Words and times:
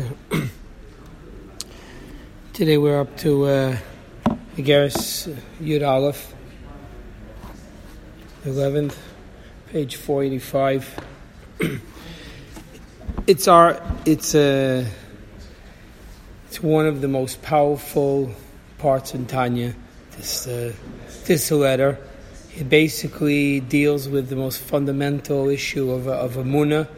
Today 2.52 2.78
we're 2.78 3.00
up 3.00 3.16
to 3.18 3.44
uh, 3.44 3.76
Igeris 4.56 5.36
Yud 5.60 5.86
Aleph, 5.86 6.34
11th, 8.44 8.96
page 9.70 9.96
485. 9.96 11.04
it's 13.26 13.48
our, 13.48 13.82
it's 14.06 14.34
a, 14.34 14.80
uh, 14.80 14.84
it's 16.46 16.62
one 16.62 16.86
of 16.86 17.00
the 17.00 17.08
most 17.08 17.42
powerful 17.42 18.32
parts 18.78 19.14
in 19.14 19.26
Tanya, 19.26 19.74
this, 20.12 20.46
uh, 20.46 20.72
this 21.24 21.50
letter. 21.50 21.98
It 22.56 22.68
basically 22.68 23.60
deals 23.60 24.08
with 24.08 24.28
the 24.28 24.36
most 24.36 24.60
fundamental 24.60 25.48
issue 25.48 25.90
of, 25.90 26.08
of 26.08 26.36
Amunah, 26.36 26.88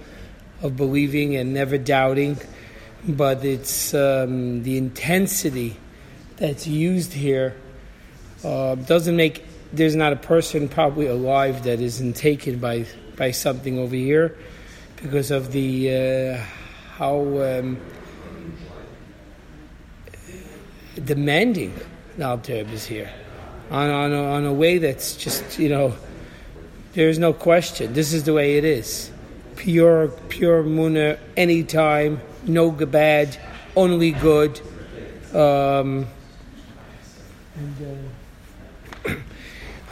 of 0.63 0.77
believing 0.77 1.37
and 1.37 1.53
never 1.53 1.79
doubting 1.79 2.39
but 3.07 3.45
it's 3.45 3.95
um, 3.95 4.63
the 4.63 4.79
intensity 4.79 5.77
that's 6.37 6.67
used 6.67 7.13
here 7.13 7.57
uh, 8.45 8.75
doesn't 8.77 9.17
make 9.17 9.45
there's 9.73 9.97
not 9.97 10.13
a 10.13 10.17
person 10.17 10.69
probably 10.69 11.07
alive 11.07 11.65
that 11.65 11.81
isn't 11.81 12.15
taken 12.15 12.59
by 12.59 12.87
by 13.17 13.31
something 13.31 13.79
over 13.79 13.97
here 13.97 14.37
because 14.97 15.31
of 15.31 15.53
the 15.53 15.95
uh, 15.95 16.45
how 16.97 17.21
um, 17.43 17.81
demanding 21.05 21.75
the 22.17 22.27
Alter 22.27 22.53
is 22.53 22.87
here. 22.87 23.11
On 23.71 23.91
on 23.91 24.13
a, 24.13 24.23
on 24.25 24.45
a 24.45 24.53
way 24.53 24.79
that's 24.79 25.17
just 25.17 25.59
you 25.59 25.69
know 25.69 25.95
there's 26.93 27.19
no 27.19 27.33
question. 27.33 27.95
This 27.95 28.13
is 28.13 28.25
the 28.25 28.35
way 28.35 28.59
it 28.59 28.65
is. 28.65 29.11
Pure 29.57 30.09
pure 30.29 30.63
muna 30.63 31.19
anytime 31.37 32.21
no 32.47 32.71
bad, 32.71 33.37
only 33.77 34.13
good. 34.13 34.61
Um, 35.33 36.07
and, 37.57 38.09
uh, 39.07 39.15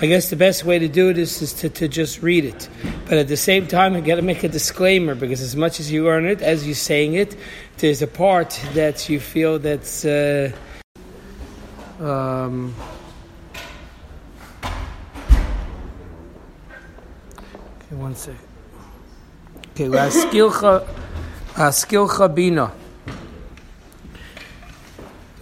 I 0.02 0.06
guess 0.06 0.30
the 0.30 0.36
best 0.36 0.64
way 0.64 0.78
to 0.78 0.88
do 0.88 1.10
it 1.10 1.18
is, 1.18 1.52
to, 1.52 1.68
to 1.68 1.86
just 1.86 2.22
read 2.22 2.46
it. 2.46 2.70
But 3.04 3.18
at 3.18 3.28
the 3.28 3.36
same 3.36 3.66
time, 3.66 3.94
I 3.94 4.00
got 4.00 4.16
to 4.16 4.22
make 4.22 4.42
a 4.42 4.48
disclaimer 4.48 5.14
because 5.14 5.42
as 5.42 5.54
much 5.54 5.78
as 5.78 5.92
you 5.92 6.04
learn 6.04 6.24
it, 6.24 6.40
as 6.40 6.64
you're 6.64 6.74
saying 6.74 7.14
it, 7.14 7.36
there's 7.78 8.00
a 8.00 8.06
part 8.06 8.58
that 8.72 9.10
you 9.10 9.20
feel 9.20 9.58
that's. 9.58 10.06
Uh, 10.06 10.52
um, 11.98 12.74
okay, 17.84 17.96
one 17.96 18.14
second. 18.14 18.40
Okay. 19.72 19.88
Askil 21.56 22.08
Chabina 22.08 22.72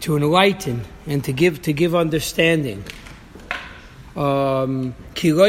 to 0.00 0.16
enlighten 0.16 0.84
and 1.06 1.22
to 1.24 1.32
give 1.32 1.62
to 1.62 1.72
give 1.72 1.94
understanding. 1.94 2.84
Um, 4.16 4.94
er 5.14 5.46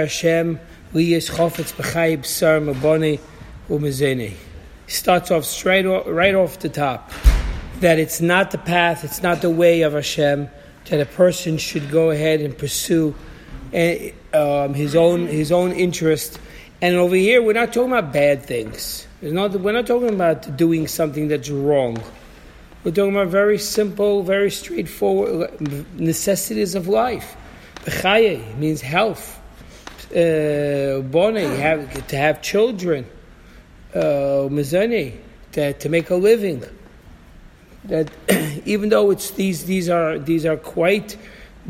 Hashem 0.00 0.60
chofetz. 0.94 1.74
Starts 4.86 5.30
off 5.30 5.44
straight 5.44 5.84
right 5.84 6.34
off 6.34 6.58
the 6.60 6.68
top 6.68 7.12
that 7.80 7.98
it's 7.98 8.20
not 8.20 8.50
the 8.50 8.58
path, 8.58 9.04
it's 9.04 9.22
not 9.22 9.42
the 9.42 9.50
way 9.50 9.82
of 9.82 9.92
Hashem 9.92 10.48
that 10.86 11.00
a 11.00 11.06
person 11.06 11.58
should 11.58 11.90
go 11.90 12.10
ahead 12.10 12.40
and 12.40 12.56
pursue 12.56 13.14
eh, 13.72 14.12
um, 14.32 14.74
his 14.74 14.96
own 14.96 15.26
his 15.26 15.52
own 15.52 15.72
interest 15.72 16.38
and 16.80 16.94
over 16.96 17.16
here, 17.16 17.42
we're 17.42 17.54
not 17.54 17.72
talking 17.72 17.92
about 17.92 18.12
bad 18.12 18.44
things. 18.44 19.06
Not, 19.20 19.52
we're 19.52 19.72
not 19.72 19.86
talking 19.86 20.10
about 20.10 20.56
doing 20.56 20.86
something 20.86 21.26
that's 21.26 21.50
wrong. 21.50 22.00
We're 22.84 22.92
talking 22.92 23.16
about 23.16 23.28
very 23.28 23.58
simple, 23.58 24.22
very 24.22 24.50
straightforward 24.50 25.60
necessities 25.98 26.76
of 26.76 26.86
life. 26.86 27.36
Bechaye 27.84 28.56
means 28.56 28.80
health. 28.80 29.36
Uh, 30.10 31.02
bone, 31.02 31.34
to 31.34 32.16
have 32.16 32.42
children. 32.42 33.06
Uh, 33.94 34.48
to, 34.48 35.72
to 35.72 35.88
make 35.88 36.10
a 36.10 36.14
living. 36.14 36.62
That 37.84 38.10
even 38.64 38.90
though 38.90 39.10
it's 39.10 39.32
these, 39.32 39.64
these 39.64 39.88
are 39.88 40.18
these 40.18 40.46
are 40.46 40.56
quite 40.56 41.16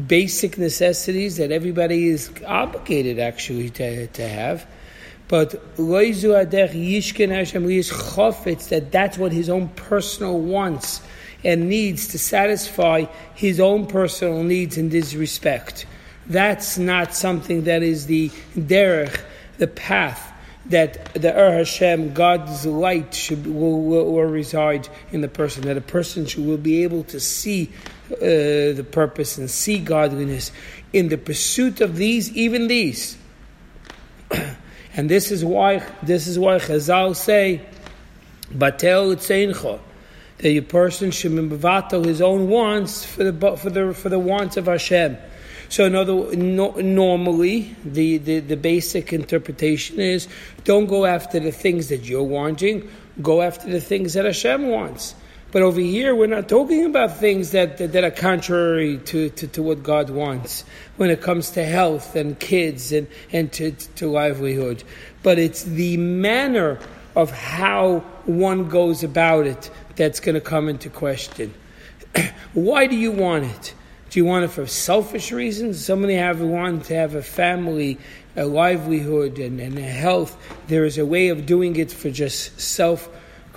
basic 0.06 0.58
necessities 0.58 1.38
that 1.38 1.50
everybody 1.50 2.08
is 2.08 2.30
obligated 2.46 3.18
actually 3.18 3.70
to, 3.70 4.06
to 4.08 4.28
have 4.28 4.66
but 5.28 5.78
Hashem 5.78 6.24
that 8.68 8.90
that's 8.90 9.18
what 9.18 9.30
his 9.30 9.48
own 9.48 9.68
personal 9.68 10.40
wants 10.40 11.02
and 11.44 11.68
needs 11.68 12.08
to 12.08 12.18
satisfy 12.18 13.04
his 13.34 13.60
own 13.60 13.86
personal 13.86 14.42
needs 14.42 14.76
in 14.76 14.88
this 14.88 15.14
respect. 15.14 15.86
That's 16.26 16.78
not 16.78 17.14
something 17.14 17.64
that 17.64 17.82
is 17.82 18.06
the 18.06 18.30
derech, 18.56 19.20
the 19.58 19.68
path 19.68 20.24
that 20.66 21.14
the 21.14 21.34
Er 21.34 21.52
Hashem, 21.52 22.12
God's 22.12 22.66
light, 22.66 23.14
should 23.14 23.46
will, 23.46 23.82
will, 23.82 24.12
will, 24.12 24.24
reside 24.24 24.88
in 25.12 25.22
the 25.22 25.28
person. 25.28 25.62
That 25.62 25.76
a 25.76 25.82
person 25.82 26.26
should, 26.26 26.44
will 26.44 26.58
be 26.58 26.82
able 26.82 27.04
to 27.04 27.20
see 27.20 27.70
uh, 28.12 28.16
the 28.18 28.86
purpose 28.90 29.38
and 29.38 29.50
see 29.50 29.78
godliness 29.78 30.52
in 30.92 31.08
the 31.08 31.16
pursuit 31.16 31.80
of 31.80 31.96
these, 31.96 32.30
even 32.36 32.68
these. 32.68 33.16
And 34.98 35.08
this 35.08 35.30
is 35.30 35.44
why 35.44 35.80
this 36.02 36.26
is 36.26 36.40
why 36.40 36.58
Chazal 36.58 37.14
say, 37.14 37.60
"Batel 38.52 39.14
utzeincha," 39.14 39.78
that 40.38 40.48
a 40.48 40.60
person 40.60 41.12
should 41.12 41.30
mevatel 41.30 42.04
his 42.04 42.20
own 42.20 42.48
wants 42.48 43.04
for 43.04 43.22
the 43.22 43.56
for 43.56 43.70
the 43.70 43.94
for 43.94 44.08
the 44.08 44.18
wants 44.18 44.56
of 44.56 44.66
Hashem. 44.66 45.16
So, 45.68 45.84
in 45.84 45.94
other, 45.94 46.34
no, 46.34 46.70
normally, 46.72 47.76
the, 47.84 48.16
the, 48.16 48.40
the 48.40 48.56
basic 48.56 49.12
interpretation 49.12 50.00
is 50.00 50.26
don't 50.64 50.86
go 50.86 51.04
after 51.04 51.38
the 51.38 51.52
things 51.52 51.90
that 51.90 52.08
you're 52.08 52.22
wanting, 52.22 52.88
go 53.22 53.42
after 53.42 53.70
the 53.70 53.80
things 53.80 54.14
that 54.14 54.24
Hashem 54.24 54.66
wants. 54.66 55.14
But 55.50 55.62
over 55.62 55.80
here, 55.80 56.14
we're 56.14 56.26
not 56.26 56.48
talking 56.48 56.84
about 56.84 57.16
things 57.16 57.52
that, 57.52 57.78
that, 57.78 57.92
that 57.92 58.04
are 58.04 58.10
contrary 58.10 58.98
to, 58.98 59.30
to, 59.30 59.46
to, 59.48 59.62
what 59.62 59.82
God 59.82 60.10
wants 60.10 60.64
when 60.98 61.08
it 61.08 61.22
comes 61.22 61.50
to 61.52 61.64
health 61.64 62.16
and 62.16 62.38
kids 62.38 62.92
and, 62.92 63.06
and 63.32 63.50
to, 63.52 63.72
to 63.72 64.10
livelihood. 64.10 64.84
But 65.22 65.38
it's 65.38 65.62
the 65.62 65.96
manner 65.96 66.78
of 67.16 67.30
how 67.30 68.00
one 68.26 68.68
goes 68.68 69.02
about 69.02 69.46
it 69.46 69.70
that's 69.96 70.20
going 70.20 70.34
to 70.34 70.40
come 70.40 70.68
into 70.68 70.90
question. 70.90 71.54
Why 72.52 72.86
do 72.86 72.96
you 72.96 73.10
want 73.10 73.44
it? 73.44 73.74
Do 74.10 74.20
you 74.20 74.26
want 74.26 74.44
it 74.44 74.48
for 74.48 74.66
selfish 74.66 75.32
reasons? 75.32 75.84
Somebody 75.84 76.14
have 76.14 76.40
want 76.40 76.84
to 76.86 76.94
have 76.94 77.14
a 77.14 77.22
family, 77.22 77.98
a 78.36 78.44
livelihood, 78.44 79.38
and, 79.38 79.60
and 79.60 79.78
a 79.78 79.82
health. 79.82 80.36
There 80.68 80.84
is 80.84 80.98
a 80.98 81.06
way 81.06 81.28
of 81.28 81.46
doing 81.46 81.76
it 81.76 81.90
for 81.90 82.10
just 82.10 82.60
self 82.60 83.08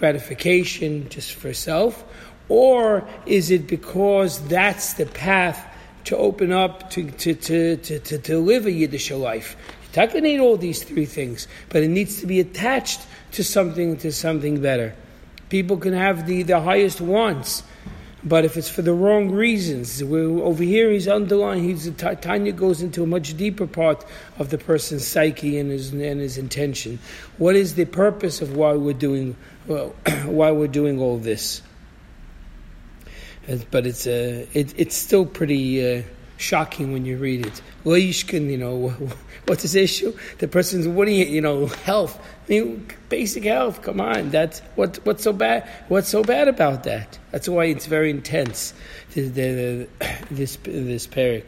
gratification 0.01 1.07
just 1.09 1.33
for 1.33 1.53
self? 1.53 2.03
Or 2.49 3.07
is 3.25 3.51
it 3.51 3.67
because 3.67 4.45
that's 4.49 4.95
the 4.95 5.05
path 5.05 5.65
to 6.05 6.17
open 6.17 6.51
up 6.51 6.89
to, 6.89 7.09
to, 7.11 7.35
to, 7.35 7.77
to, 7.77 8.17
to, 8.17 8.39
live 8.39 8.65
a 8.65 8.71
Yiddish 8.71 9.11
life? 9.11 9.55
You 9.95 10.07
can 10.07 10.23
need 10.23 10.39
all 10.39 10.57
these 10.57 10.83
three 10.83 11.05
things, 11.05 11.47
but 11.69 11.83
it 11.83 11.89
needs 11.89 12.19
to 12.21 12.27
be 12.27 12.39
attached 12.39 13.01
to 13.33 13.43
something 13.43 13.97
to 13.97 14.11
something 14.11 14.59
better. 14.59 14.95
People 15.49 15.77
can 15.77 15.93
have 15.93 16.25
the, 16.25 16.43
the 16.43 16.59
highest 16.59 16.99
wants, 16.99 17.63
but 18.23 18.45
if 18.45 18.55
it's 18.55 18.69
for 18.69 18.81
the 18.81 18.93
wrong 18.93 19.31
reasons, 19.31 20.01
over 20.01 20.63
here 20.63 20.91
he's 20.91 21.07
underlying. 21.07 21.63
He's 21.63 21.89
Tanya 21.91 22.51
goes 22.51 22.81
into 22.81 23.03
a 23.03 23.07
much 23.07 23.35
deeper 23.35 23.65
part 23.65 24.05
of 24.37 24.49
the 24.49 24.57
person's 24.57 25.07
psyche 25.07 25.57
and 25.57 25.71
his 25.71 25.91
and 25.91 26.19
his 26.19 26.37
intention. 26.37 26.99
What 27.37 27.55
is 27.55 27.75
the 27.75 27.85
purpose 27.85 28.41
of 28.41 28.55
why 28.55 28.73
we're 28.73 28.93
doing 28.93 29.35
well, 29.65 29.89
why 30.25 30.51
we're 30.51 30.67
doing 30.67 30.99
all 30.99 31.17
this? 31.17 31.61
But 33.71 33.87
it's 33.87 34.05
uh, 34.05 34.45
it, 34.53 34.79
it's 34.79 34.95
still 34.95 35.25
pretty 35.25 35.99
uh, 35.99 36.03
shocking 36.41 36.91
when 36.93 37.05
you 37.05 37.17
read 37.17 37.45
it. 37.45 37.61
Leishkin, 37.85 38.49
you 38.49 38.57
know, 38.57 38.89
what's 39.45 39.61
his 39.61 39.75
issue? 39.75 40.17
The 40.39 40.47
person's 40.47 40.87
what 40.87 41.05
do 41.05 41.11
you 41.11 41.41
know 41.41 41.67
health? 41.67 42.19
I 42.47 42.49
mean, 42.49 42.87
basic 43.09 43.43
health. 43.43 43.81
Come 43.81 44.01
on, 44.01 44.29
that's 44.29 44.59
what 44.75 44.97
what's 45.05 45.23
so 45.23 45.33
bad? 45.33 45.69
What's 45.87 46.09
so 46.09 46.23
bad 46.23 46.47
about 46.47 46.83
that? 46.83 47.17
That's 47.31 47.47
why 47.47 47.65
it's 47.65 47.85
very 47.85 48.09
intense. 48.09 48.73
The, 49.13 49.27
the, 49.27 49.87
this 50.31 50.57
this 50.63 51.07
parak. 51.07 51.45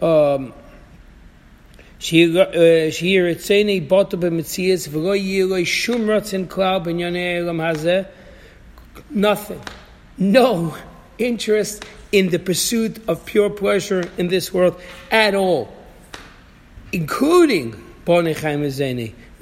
Um, 0.00 0.52
hazeh. 7.58 8.06
Nothing. 9.10 9.62
No 10.18 10.76
interest 11.18 11.84
in 12.16 12.30
the 12.30 12.38
pursuit 12.38 13.06
of 13.08 13.26
pure 13.26 13.50
pleasure 13.50 14.10
in 14.16 14.28
this 14.28 14.50
world 14.50 14.80
at 15.10 15.34
all, 15.34 15.70
including 16.90 17.72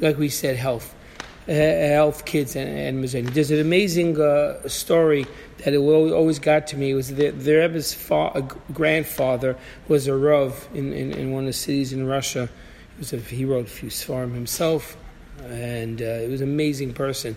like 0.01 0.19
we 0.19 0.29
said, 0.29 0.57
health. 0.57 0.93
uh, 1.49 1.53
help 1.53 2.25
kids 2.25 2.57
and, 2.57 2.69
and 2.69 3.29
There's 3.29 3.53
an 3.53 3.61
amazing 3.61 4.21
uh, 4.21 4.67
story 4.67 5.25
that 5.59 5.77
always 5.77 6.41
got 6.41 6.67
to 6.69 6.77
me. 6.77 6.91
It 6.91 6.95
was 6.95 7.15
the, 7.15 7.31
the 7.31 7.55
Rebbe's 7.55 7.95
fa- 7.95 8.49
grandfather 8.73 9.57
was 9.87 10.09
a 10.09 10.17
Rav 10.17 10.69
in, 10.75 10.93
in, 10.93 11.13
in, 11.13 11.31
one 11.31 11.45
of 11.45 11.49
the 11.49 11.53
cities 11.53 11.93
in 11.93 12.09
Russia. 12.09 12.49
He, 12.97 12.99
was 12.99 13.13
a, 13.13 13.19
he 13.19 13.45
wrote 13.45 13.67
a 13.67 13.71
few 13.71 13.89
svarim 13.89 14.35
himself, 14.35 14.97
and 15.45 16.03
uh, 16.03 16.25
it 16.25 16.29
was 16.29 16.41
an 16.41 16.49
amazing 16.49 16.93
person. 16.93 17.37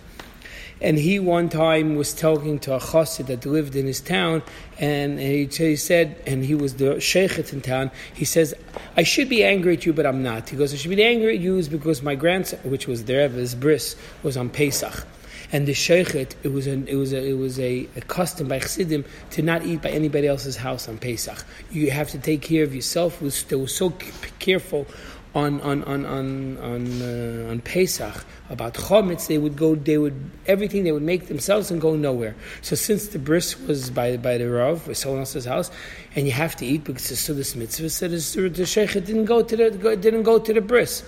And 0.80 0.98
he 0.98 1.20
one 1.20 1.50
time 1.50 1.96
was 1.96 2.14
talking 2.14 2.60
to 2.60 2.76
a 2.76 2.80
chassid 2.80 3.28
that 3.28 3.46
lived 3.46 3.76
in 3.76 3.88
his 3.88 4.00
town, 4.00 4.44
and 4.80 5.20
he, 5.20 5.46
he 5.46 5.76
said, 5.76 6.22
and 6.28 6.46
he 6.46 6.54
was 6.54 6.76
the 6.76 6.96
sheikhet 6.96 7.52
in 7.52 7.62
town. 7.62 7.90
He 8.14 8.26
says, 8.26 8.54
"I 8.96 9.04
should 9.04 9.30
be 9.30 9.44
angry 9.44 9.74
at 9.74 9.86
you, 9.86 9.94
but 9.94 10.06
I'm 10.06 10.22
not." 10.22 10.50
He 10.50 10.56
goes, 10.56 10.74
"I 10.74 10.78
should 10.78 10.96
be 10.96 11.04
angry 11.04 11.36
at 11.36 11.42
you 11.42 11.58
is 11.58 11.68
because 11.68 12.04
my 12.04 12.16
grandson, 12.16 12.60
which 12.64 12.88
was 12.88 13.06
the 13.06 13.16
Rebbe's 13.16 13.56
bris, 13.56 13.96
was 14.22 14.38
on 14.38 14.50
Pesach." 14.50 15.06
And 15.52 15.66
the 15.66 15.72
sheikhet, 15.72 16.36
it 16.44 16.50
was 16.50 16.68
a, 16.68 16.74
it 16.86 16.96
was 16.96 17.14
a, 17.14 17.26
it 17.26 17.38
was 17.38 17.58
a, 17.60 17.88
a 17.96 18.02
custom 18.02 18.50
by 18.50 18.60
chassidim 18.60 19.06
to 19.32 19.42
not 19.42 19.66
eat 19.66 19.82
by 19.82 19.90
anybody 19.90 20.28
else's 20.28 20.58
house 20.58 20.90
on 20.90 20.98
Pesach. 20.98 21.46
You 21.72 21.90
have 21.90 22.10
to 22.10 22.20
take 22.20 22.42
care 22.42 22.64
of 22.64 22.76
yourself. 22.76 23.22
was, 23.22 23.44
they 23.44 23.56
were 23.56 23.68
so 23.68 23.92
careful 24.40 24.88
on 25.36 25.62
on 25.62 25.84
on 25.84 26.06
on 26.06 26.58
on, 26.58 27.02
uh, 27.02 27.52
on 27.52 27.62
Pesach 27.62 28.26
about 28.50 28.74
chometz, 28.74 29.28
they 29.28 29.38
would 29.38 29.56
go. 29.56 29.76
They 29.76 29.98
would 29.98 30.16
everything 30.48 30.84
they 30.84 30.92
would 30.92 31.04
make 31.04 31.28
themselves 31.28 31.70
and 31.70 31.80
go 31.80 31.96
nowhere. 31.96 32.36
So 32.62 32.76
since 32.76 33.08
the 33.10 33.20
bris 33.20 33.60
was 33.60 33.90
by 33.90 34.18
by 34.18 34.38
the 34.38 34.50
rav 34.50 34.96
someone 34.98 35.20
else's 35.20 35.46
house, 35.46 35.70
and 36.16 36.26
you 36.26 36.32
have 36.32 36.56
to 36.58 36.66
eat 36.66 36.86
because 36.86 37.12
it's 37.12 37.28
this 37.28 37.56
mitzvah, 37.56 37.90
so 37.90 38.08
the, 38.08 38.50
the 38.50 38.66
sheikh 38.66 38.94
didn't 38.94 39.26
go 39.26 39.44
to 39.44 39.56
the 39.56 39.96
didn't 39.98 40.24
go 40.24 40.40
to 40.40 40.54
the 40.54 40.62
bris. 40.62 41.04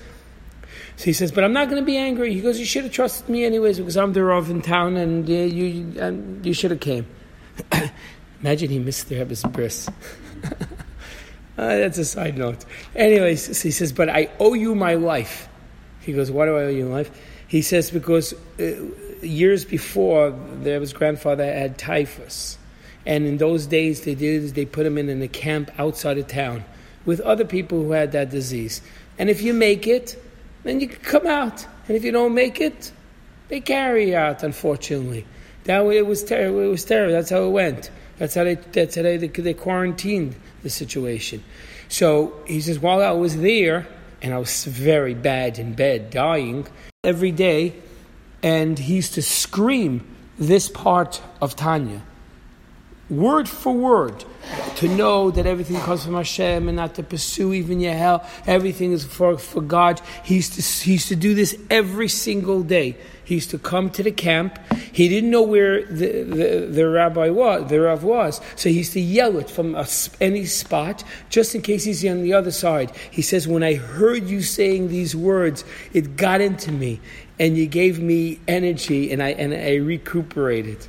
So 0.98 1.06
he 1.06 1.14
says, 1.14 1.32
but 1.32 1.46
I'm 1.46 1.54
not 1.54 1.70
going 1.70 1.82
to 1.82 1.86
be 1.86 1.96
angry. 1.96 2.34
He 2.34 2.42
goes, 2.42 2.60
you 2.60 2.66
should 2.66 2.84
have 2.84 2.92
trusted 2.92 3.30
me 3.30 3.46
anyways 3.46 3.80
because 3.80 3.96
I'm 3.96 4.12
the 4.12 4.24
rav 4.24 4.50
in 4.50 4.62
town, 4.62 4.98
and 4.98 5.30
uh, 5.30 5.34
you 5.34 6.02
um, 6.02 6.42
you 6.44 6.54
should 6.54 6.72
have 6.72 6.82
came. 6.82 7.08
Imagine 8.42 8.70
he 8.70 8.80
missed 8.80 9.10
the 9.10 9.18
Rebbe's 9.18 9.44
bris. 9.44 9.90
Uh, 11.60 11.76
that's 11.76 11.98
a 11.98 12.06
side 12.06 12.38
note. 12.38 12.64
Anyways, 12.96 13.58
so 13.58 13.64
he 13.64 13.72
says, 13.72 13.92
but 13.92 14.08
I 14.08 14.30
owe 14.40 14.54
you 14.54 14.76
my 14.76 14.94
life. 14.94 15.50
He 16.00 16.14
goes, 16.14 16.32
why 16.32 16.46
do 16.46 16.56
I 16.56 16.62
owe 16.62 16.70
you 16.70 16.86
my 16.86 16.92
life? 16.92 17.12
He 17.50 17.64
says, 17.64 17.92
because 17.92 18.34
uh, 18.58 18.76
years 19.22 19.66
before, 19.66 20.32
there 20.62 20.80
was 20.80 20.94
grandfather 20.94 21.44
had 21.44 21.78
typhus. 21.78 22.58
And 23.06 23.26
in 23.26 23.40
those 23.40 23.68
days, 23.68 24.06
they 24.06 24.16
did 24.16 24.44
is 24.44 24.54
they 24.54 24.66
put 24.66 24.86
him 24.86 24.98
in, 24.98 25.10
in 25.10 25.22
a 25.22 25.28
camp 25.28 25.70
outside 25.78 26.18
of 26.18 26.28
town 26.28 26.64
with 27.06 27.20
other 27.20 27.44
people 27.44 27.84
who 27.84 27.92
had 27.92 28.14
that 28.14 28.30
disease. 28.30 28.82
And 29.18 29.30
if 29.30 29.42
you 29.42 29.54
make 29.54 29.86
it, 29.86 30.18
then 30.64 30.80
you 30.80 30.88
can 30.88 31.04
come 31.04 31.28
out. 31.28 31.68
And 31.90 31.98
if 31.98 32.06
you 32.06 32.14
don't 32.14 32.34
make 32.34 32.62
it, 32.62 32.94
they 33.50 33.60
carry 33.60 34.12
you 34.12 34.16
out, 34.16 34.44
unfortunately. 34.44 35.26
That 35.66 35.86
way 35.86 35.98
it 35.98 36.08
was 36.08 36.24
terrible. 36.24 36.62
It 36.62 36.68
was 36.68 36.86
terrible. 36.86 37.12
That's 37.12 37.32
how 37.32 37.44
it 37.44 37.50
went. 37.50 37.92
That's 38.20 38.36
how 38.36 38.44
they, 38.44 38.56
that's 38.56 38.96
how 38.96 39.02
they, 39.02 39.18
they 39.18 39.54
quarantined 39.54 40.36
the 40.62 40.70
situation. 40.70 41.44
So 41.88 42.44
he 42.46 42.62
says, 42.62 42.78
while 42.78 43.02
I 43.02 43.12
was 43.12 43.38
there, 43.38 43.88
and 44.22 44.34
I 44.34 44.38
was 44.38 44.66
very 44.66 45.14
bad 45.14 45.58
in 45.58 45.74
bed, 45.74 46.12
dying 46.12 46.68
every 47.04 47.32
day, 47.32 47.74
and 48.44 48.78
he 48.78 48.96
used 48.96 49.14
to 49.16 49.22
scream 49.22 50.06
this 50.38 50.70
part 50.70 51.22
of 51.42 51.56
Tanya, 51.56 52.02
word 53.10 53.50
for 53.50 53.74
word, 53.74 54.24
to 54.76 54.88
know 54.88 55.32
that 55.32 55.46
everything 55.46 55.78
comes 55.78 56.06
from 56.06 56.14
Hashem 56.14 56.68
and 56.68 56.76
not 56.76 56.96
to 56.96 57.04
pursue 57.04 57.54
even 57.54 57.80
your 57.80 57.94
hell. 57.94 58.28
Everything 58.46 58.92
is 58.92 59.04
for, 59.04 59.38
for 59.38 59.62
God. 59.62 60.02
He 60.24 60.36
used, 60.36 60.54
to, 60.54 60.62
he 60.62 60.94
used 60.94 61.08
to 61.08 61.16
do 61.16 61.34
this 61.34 61.58
every 61.70 62.08
single 62.08 62.64
day. 62.64 62.98
He 63.30 63.36
used 63.36 63.52
to 63.52 63.60
come 63.60 63.92
to 63.92 64.02
the 64.02 64.12
camp. 64.12 64.58
He 64.92 65.08
didn't 65.08 65.30
know 65.30 65.44
where 65.44 65.86
the, 65.86 66.24
the, 66.24 66.66
the 66.66 66.90
rabbi 66.90 67.30
was, 67.30 67.70
the 67.70 67.80
rav 67.80 68.04
was, 68.04 68.42
so 68.56 68.70
he 68.70 68.78
used 68.80 68.94
to 68.94 69.00
yell 69.00 69.38
it 69.38 69.52
from 69.52 69.76
a, 69.76 69.86
any 70.20 70.48
spot, 70.48 71.04
just 71.30 71.54
in 71.54 71.62
case 71.62 71.84
he's 71.84 72.04
on 72.08 72.24
the 72.24 72.34
other 72.34 72.50
side. 72.50 72.92
He 73.12 73.22
says, 73.22 73.48
"When 73.48 73.62
I 73.62 73.76
heard 73.76 74.28
you 74.28 74.42
saying 74.42 74.88
these 74.88 75.16
words, 75.16 75.64
it 75.94 76.18
got 76.18 76.42
into 76.42 76.72
me, 76.72 77.02
and 77.38 77.56
you 77.56 77.68
gave 77.68 78.00
me 78.00 78.40
energy, 78.48 79.12
and 79.12 79.22
I 79.22 79.30
and 79.34 79.54
I 79.54 79.76
recuperated." 79.76 80.88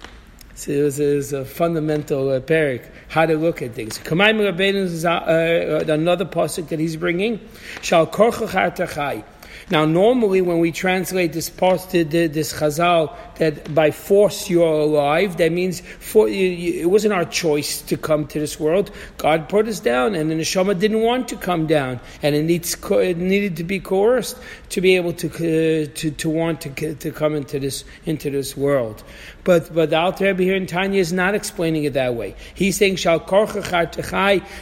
So 0.55 0.73
it 0.73 0.83
was, 0.83 0.99
it 0.99 1.15
was 1.15 1.33
a 1.35 1.45
fundamental 1.45 2.31
uh, 2.31 2.79
how 3.09 3.27
to 3.27 3.37
look 3.37 3.61
at 3.61 3.75
things. 3.75 3.99
Kamayim 3.99 4.41
Rabbeinu 4.41 4.77
is 4.77 5.05
uh, 5.05 5.11
uh, 5.13 5.93
another 5.93 6.25
pasuk 6.25 6.69
that 6.69 6.81
he's 6.81 6.97
bringing. 6.97 7.39
Shal 7.83 8.07
korchach 8.07 9.25
now, 9.71 9.85
normally 9.85 10.41
when 10.41 10.59
we 10.59 10.73
translate 10.73 11.33
this 11.33 11.49
post, 11.49 11.91
this 11.93 12.53
chazal, 12.53 13.17
that 13.37 13.73
by 13.75 13.91
force 13.91 14.51
you're 14.51 14.67
alive, 14.67 15.37
that 15.37 15.53
means 15.53 15.81
for, 15.81 16.29
it 16.29 16.89
wasn't 16.89 17.13
our 17.13 17.25
choice 17.25 17.81
to 17.83 17.97
come 17.97 18.27
to 18.29 18.39
this 18.39 18.59
world. 18.59 18.91
God 19.17 19.49
put 19.49 19.69
us 19.69 19.81
down, 19.81 20.15
and 20.15 20.31
the 20.31 20.35
neshama 20.35 20.79
didn't 20.79 21.03
want 21.03 21.29
to 21.29 21.37
come 21.37 21.67
down, 21.67 22.01
and 22.23 22.35
it, 22.35 22.43
needs, 22.43 22.77
it 22.91 23.17
needed 23.17 23.57
to 23.57 23.65
be 23.65 23.81
coerced 23.81 24.37
to 24.71 24.81
be 24.81 24.97
able 24.97 25.13
to, 25.15 25.29
uh, 25.29 25.91
to, 25.95 26.11
to 26.11 26.31
want 26.31 26.61
to, 26.63 26.95
to 26.95 27.11
come 27.13 27.35
into 27.35 27.59
this, 27.59 27.85
into 28.05 28.31
this 28.31 28.57
world. 28.57 29.03
But 29.51 29.75
but 29.75 29.91
the 29.91 29.99
Alter 29.99 30.27
Rebbe 30.27 30.45
here 30.45 30.55
in 30.55 30.67
Tanya 30.67 31.01
is 31.01 31.13
not 31.13 31.35
explaining 31.35 31.83
it 31.83 31.95
that 31.95 32.15
way. 32.15 32.37
He's 32.55 32.77
saying 32.77 32.95
Shal 32.95 33.19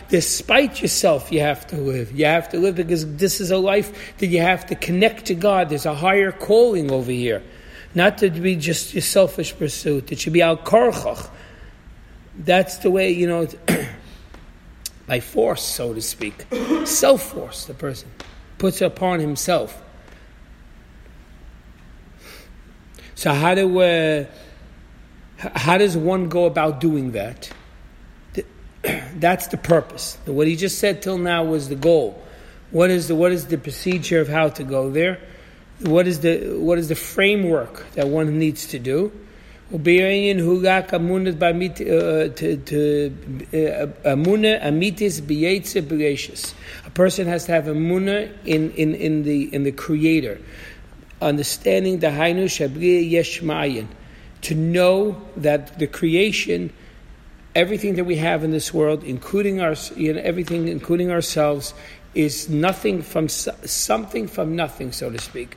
despite 0.08 0.80
yourself 0.80 1.30
you 1.30 1.40
have 1.40 1.66
to 1.66 1.76
live. 1.76 2.18
You 2.18 2.24
have 2.24 2.48
to 2.48 2.58
live 2.58 2.76
because 2.76 3.16
this 3.16 3.38
is 3.38 3.50
a 3.50 3.58
life 3.58 4.16
that 4.16 4.28
you 4.28 4.40
have 4.40 4.64
to 4.64 4.74
connect 4.74 5.26
to 5.26 5.34
God. 5.34 5.68
There's 5.68 5.84
a 5.84 5.94
higher 5.94 6.32
calling 6.32 6.90
over 6.90 7.12
here. 7.12 7.42
Not 7.94 8.16
to 8.18 8.30
be 8.30 8.56
just 8.56 8.94
your 8.94 9.02
selfish 9.02 9.54
pursuit. 9.58 10.10
It 10.10 10.20
should 10.20 10.32
be 10.32 10.40
al 10.40 10.56
korchach. 10.56 11.28
That's 12.38 12.78
the 12.78 12.90
way, 12.90 13.10
you 13.10 13.26
know, 13.26 13.46
by 15.06 15.20
force, 15.20 15.64
so 15.64 15.92
to 15.92 16.00
speak. 16.00 16.46
Self 16.86 17.24
force, 17.24 17.66
the 17.66 17.74
person 17.74 18.08
puts 18.56 18.80
upon 18.80 19.20
himself. 19.20 19.82
So 23.16 23.34
how 23.34 23.54
do 23.54 23.80
uh, 23.80 24.24
how 25.38 25.78
does 25.78 25.96
one 25.96 26.28
go 26.28 26.44
about 26.46 26.80
doing 26.80 27.12
that? 27.12 27.50
That's 29.14 29.46
the 29.48 29.56
purpose. 29.56 30.18
What 30.26 30.48
he 30.48 30.56
just 30.56 30.78
said 30.78 31.00
till 31.00 31.18
now 31.18 31.44
was 31.44 31.68
the 31.68 31.76
goal. 31.76 32.20
What 32.70 32.90
is 32.90 33.08
the, 33.08 33.14
what 33.14 33.32
is 33.32 33.46
the 33.46 33.56
procedure 33.56 34.20
of 34.20 34.28
how 34.28 34.48
to 34.50 34.64
go 34.64 34.90
there? 34.90 35.20
What 35.80 36.08
is 36.08 36.20
the, 36.20 36.56
what 36.58 36.78
is 36.78 36.88
the 36.88 36.96
framework 36.96 37.86
that 37.92 38.08
one 38.08 38.38
needs 38.38 38.66
to 38.68 38.78
do? 38.80 39.12
Uh, 39.70 39.76
a 39.76 39.80
person 46.94 47.26
has 47.26 47.44
to 47.44 47.52
have 47.52 47.68
a 47.68 47.74
munah 47.74 48.30
in, 48.44 48.70
in, 48.72 48.94
in, 48.94 49.22
the, 49.22 49.54
in 49.54 49.62
the 49.62 49.72
Creator, 49.72 50.40
understanding 51.22 51.98
the 52.00 52.08
Hainu 52.08 52.46
Shabri 52.46 53.10
Yeshmayin 53.12 53.86
to 54.42 54.54
know 54.54 55.20
that 55.36 55.78
the 55.78 55.86
creation, 55.86 56.72
everything 57.54 57.96
that 57.96 58.04
we 58.04 58.16
have 58.16 58.44
in 58.44 58.50
this 58.50 58.72
world, 58.72 59.04
including 59.04 59.60
our, 59.60 59.74
you 59.96 60.12
know, 60.12 60.20
everything, 60.20 60.68
including 60.68 61.10
ourselves, 61.10 61.74
is 62.14 62.48
nothing 62.48 63.02
from 63.02 63.28
something 63.28 64.26
from 64.26 64.56
nothing, 64.56 64.92
so 64.92 65.10
to 65.10 65.18
speak. 65.18 65.56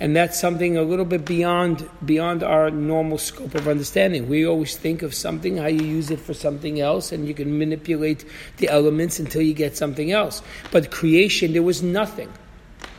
And 0.00 0.16
that's 0.16 0.40
something 0.40 0.76
a 0.76 0.82
little 0.82 1.04
bit 1.04 1.24
beyond 1.24 1.88
beyond 2.04 2.42
our 2.42 2.70
normal 2.70 3.18
scope 3.18 3.54
of 3.54 3.68
understanding. 3.68 4.28
We 4.28 4.44
always 4.44 4.76
think 4.76 5.02
of 5.02 5.14
something, 5.14 5.58
how 5.58 5.68
you 5.68 5.84
use 5.84 6.10
it 6.10 6.18
for 6.18 6.34
something 6.34 6.80
else, 6.80 7.12
and 7.12 7.28
you 7.28 7.34
can 7.34 7.56
manipulate 7.56 8.24
the 8.56 8.68
elements 8.68 9.20
until 9.20 9.42
you 9.42 9.54
get 9.54 9.76
something 9.76 10.10
else. 10.10 10.42
But 10.72 10.90
creation, 10.90 11.52
there 11.52 11.62
was 11.62 11.84
nothing. 11.84 12.32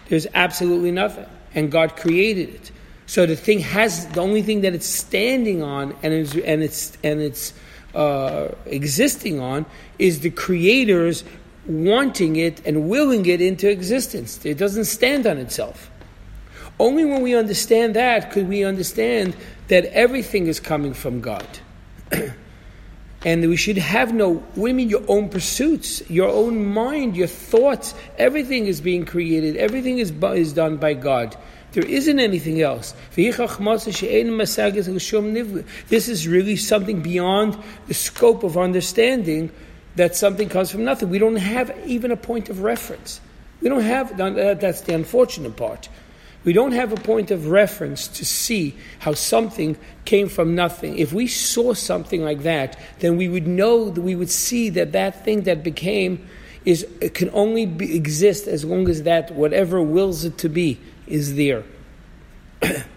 There's 0.07 0.27
absolutely 0.33 0.91
nothing. 0.91 1.25
And 1.53 1.71
God 1.71 1.97
created 1.97 2.49
it. 2.55 2.71
So 3.05 3.25
the 3.25 3.35
thing 3.35 3.59
has 3.59 4.07
the 4.07 4.21
only 4.21 4.41
thing 4.41 4.61
that 4.61 4.73
it's 4.73 4.87
standing 4.87 5.61
on 5.61 5.95
and 6.03 6.13
it's 6.13 6.35
and 6.35 6.63
it's 6.63 6.97
and 7.03 7.21
it's 7.21 7.53
uh, 7.93 8.49
existing 8.65 9.39
on 9.39 9.65
is 9.99 10.21
the 10.21 10.31
creators 10.31 11.23
wanting 11.65 12.35
it 12.35 12.65
and 12.65 12.89
willing 12.89 13.25
it 13.25 13.41
into 13.41 13.69
existence. 13.69 14.43
It 14.45 14.57
doesn't 14.57 14.85
stand 14.85 15.27
on 15.27 15.37
itself. 15.37 15.89
Only 16.79 17.05
when 17.05 17.21
we 17.21 17.35
understand 17.35 17.95
that 17.95 18.31
could 18.31 18.49
we 18.49 18.63
understand 18.63 19.35
that 19.67 19.85
everything 19.85 20.47
is 20.47 20.59
coming 20.59 20.93
from 20.93 21.21
God. 21.21 21.47
and 23.25 23.47
we 23.47 23.55
should 23.55 23.77
have 23.77 24.13
no, 24.13 24.33
what 24.33 24.55
do 24.55 24.67
you 24.67 24.73
mean 24.73 24.89
your 24.89 25.03
own 25.07 25.29
pursuits, 25.29 26.07
your 26.09 26.29
own 26.29 26.65
mind, 26.65 27.15
your 27.15 27.27
thoughts, 27.27 27.93
everything 28.17 28.65
is 28.65 28.81
being 28.81 29.05
created, 29.05 29.55
everything 29.55 29.99
is, 29.99 30.11
is 30.11 30.53
done 30.53 30.77
by 30.77 30.93
God. 30.93 31.37
There 31.73 31.85
isn't 31.85 32.19
anything 32.19 32.61
else. 32.61 32.93
This 33.15 33.39
is 36.07 36.27
really 36.27 36.55
something 36.55 37.01
beyond 37.01 37.57
the 37.87 37.93
scope 37.93 38.43
of 38.43 38.57
understanding 38.57 39.51
that 39.95 40.15
something 40.15 40.49
comes 40.49 40.71
from 40.71 40.83
nothing. 40.83 41.09
We 41.09 41.19
don't 41.19 41.35
have 41.35 41.75
even 41.85 42.11
a 42.11 42.17
point 42.17 42.49
of 42.49 42.61
reference. 42.61 43.19
We 43.61 43.69
don't 43.69 43.81
have, 43.81 44.17
that's 44.17 44.81
the 44.81 44.93
unfortunate 44.93 45.55
part. 45.55 45.89
We 46.43 46.53
don't 46.53 46.73
have 46.73 46.91
a 46.91 46.97
point 46.97 47.31
of 47.31 47.47
reference 47.47 48.07
to 48.09 48.25
see 48.25 48.75
how 48.99 49.13
something 49.13 49.77
came 50.05 50.27
from 50.29 50.55
nothing. 50.55 50.97
If 50.99 51.13
we 51.13 51.27
saw 51.27 51.73
something 51.73 52.21
like 52.21 52.43
that, 52.43 52.77
then 52.99 53.17
we 53.17 53.29
would 53.29 53.47
know 53.47 53.89
that 53.89 54.01
we 54.01 54.15
would 54.15 54.29
see 54.29 54.69
that 54.71 54.91
that 54.91 55.23
thing 55.23 55.43
that 55.43 55.63
became 55.63 56.27
is 56.65 56.85
can 57.13 57.29
only 57.33 57.65
be, 57.65 57.95
exist 57.95 58.47
as 58.47 58.63
long 58.63 58.89
as 58.89 59.03
that 59.03 59.31
whatever 59.31 59.81
wills 59.81 60.25
it 60.25 60.37
to 60.39 60.49
be 60.49 60.79
is 61.07 61.35
there. 61.35 61.63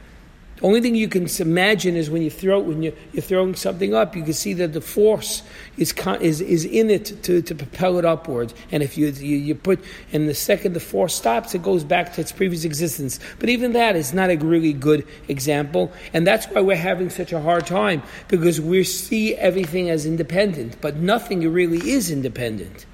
The 0.57 0.67
only 0.67 0.81
thing 0.81 0.95
you 0.95 1.09
can 1.09 1.29
imagine 1.39 1.97
is 1.97 2.09
when 2.09 2.23
you 2.23 2.31
throw 2.31 2.61
when 2.61 2.83
you, 2.83 2.97
you're 3.13 3.23
throwing 3.23 3.55
something 3.55 3.93
up, 3.93 4.17
you 4.17 4.23
can 4.23 4.33
see 4.33 4.55
that 4.55 4.73
the 4.73 4.81
force 4.81 5.43
is 5.77 5.93
is, 6.23 6.41
is 6.41 6.65
in 6.65 6.89
it 6.89 7.23
to, 7.25 7.43
to 7.43 7.55
propel 7.55 7.99
it 7.99 8.07
upwards. 8.07 8.55
And 8.73 8.83
if 8.83 8.97
you, 8.97 9.09
you, 9.09 9.37
you 9.37 9.55
put 9.55 9.85
and 10.15 10.27
the 10.27 10.35
second 10.35 10.73
the 10.73 10.81
force 10.81 11.15
stops, 11.15 11.55
it 11.55 11.63
goes 11.63 11.85
back 11.85 12.15
to 12.15 12.23
its 12.23 12.33
previous 12.33 12.65
existence. 12.65 13.21
But 13.39 13.51
even 13.51 13.75
that 13.75 13.97
is 13.97 14.15
not 14.15 14.31
a 14.31 14.37
really 14.37 14.73
good 14.73 15.07
example, 15.29 15.93
and 16.15 16.27
that's 16.27 16.47
why 16.47 16.63
we're 16.63 16.77
having 16.77 17.11
such 17.11 17.35
a 17.35 17.41
hard 17.41 17.67
time 17.67 18.03
because 18.29 18.59
we 18.59 18.83
see 18.83 19.35
everything 19.35 19.91
as 19.91 20.07
independent, 20.07 20.81
but 20.81 20.97
nothing 20.97 21.41
really 21.53 21.87
is 21.91 22.11
independent. 22.11 22.87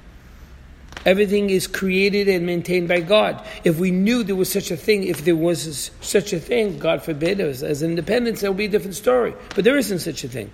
Everything 1.04 1.50
is 1.50 1.66
created 1.66 2.28
and 2.28 2.46
maintained 2.46 2.88
by 2.88 3.00
God. 3.00 3.44
If 3.64 3.78
we 3.78 3.90
knew 3.90 4.22
there 4.22 4.36
was 4.36 4.50
such 4.52 4.70
a 4.70 4.76
thing, 4.76 5.04
if 5.04 5.24
there 5.24 5.36
was 5.36 5.90
such 6.00 6.32
a 6.32 6.38
thing, 6.38 6.78
God 6.78 7.02
forbid, 7.02 7.40
as, 7.40 7.62
as 7.62 7.82
independence, 7.82 8.40
that 8.40 8.50
would 8.50 8.56
be 8.56 8.66
a 8.66 8.68
different 8.68 8.94
story. 8.94 9.34
But 9.54 9.64
there 9.64 9.76
isn't 9.76 9.98
such 9.98 10.22
a 10.22 10.28
thing. 10.28 10.50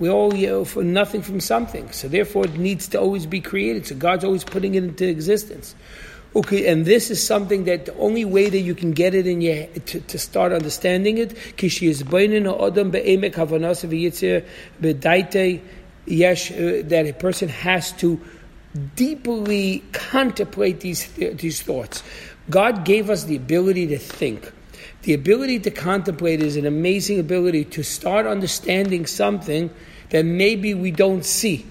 We 0.00 0.08
all 0.08 0.34
you 0.34 0.64
for 0.64 0.82
nothing 0.84 1.22
from 1.22 1.40
something. 1.40 1.90
So 1.92 2.08
therefore, 2.08 2.46
it 2.46 2.54
needs 2.54 2.88
to 2.88 3.00
always 3.00 3.26
be 3.26 3.40
created. 3.40 3.86
So 3.86 3.94
God's 3.94 4.24
always 4.24 4.44
putting 4.44 4.74
it 4.74 4.84
into 4.84 5.08
existence. 5.08 5.74
Okay, 6.36 6.68
and 6.68 6.84
this 6.84 7.10
is 7.10 7.24
something 7.24 7.64
that 7.64 7.86
the 7.86 7.94
only 7.96 8.24
way 8.24 8.50
that 8.50 8.58
you 8.58 8.74
can 8.74 8.92
get 8.92 9.14
it 9.14 9.26
in 9.26 9.40
your 9.40 9.66
to, 9.66 10.00
to 10.00 10.18
start 10.18 10.52
understanding 10.52 11.18
it, 11.18 11.36
uh, 16.50 16.86
that 16.86 17.06
a 17.06 17.12
person 17.14 17.48
has 17.48 17.92
to 17.92 18.20
deeply 18.94 19.82
contemplate 19.92 20.80
these, 20.80 21.06
these 21.12 21.62
thoughts. 21.62 22.02
God 22.50 22.84
gave 22.84 23.10
us 23.10 23.24
the 23.24 23.36
ability 23.36 23.86
to 23.88 23.98
think. 23.98 24.52
The 25.02 25.14
ability 25.14 25.60
to 25.60 25.70
contemplate 25.70 26.42
is 26.42 26.56
an 26.56 26.66
amazing 26.66 27.20
ability 27.20 27.64
to 27.66 27.82
start 27.82 28.26
understanding 28.26 29.06
something 29.06 29.70
that 30.10 30.24
maybe 30.24 30.74
we 30.74 30.90
don't 30.90 31.24
see. 31.24 31.66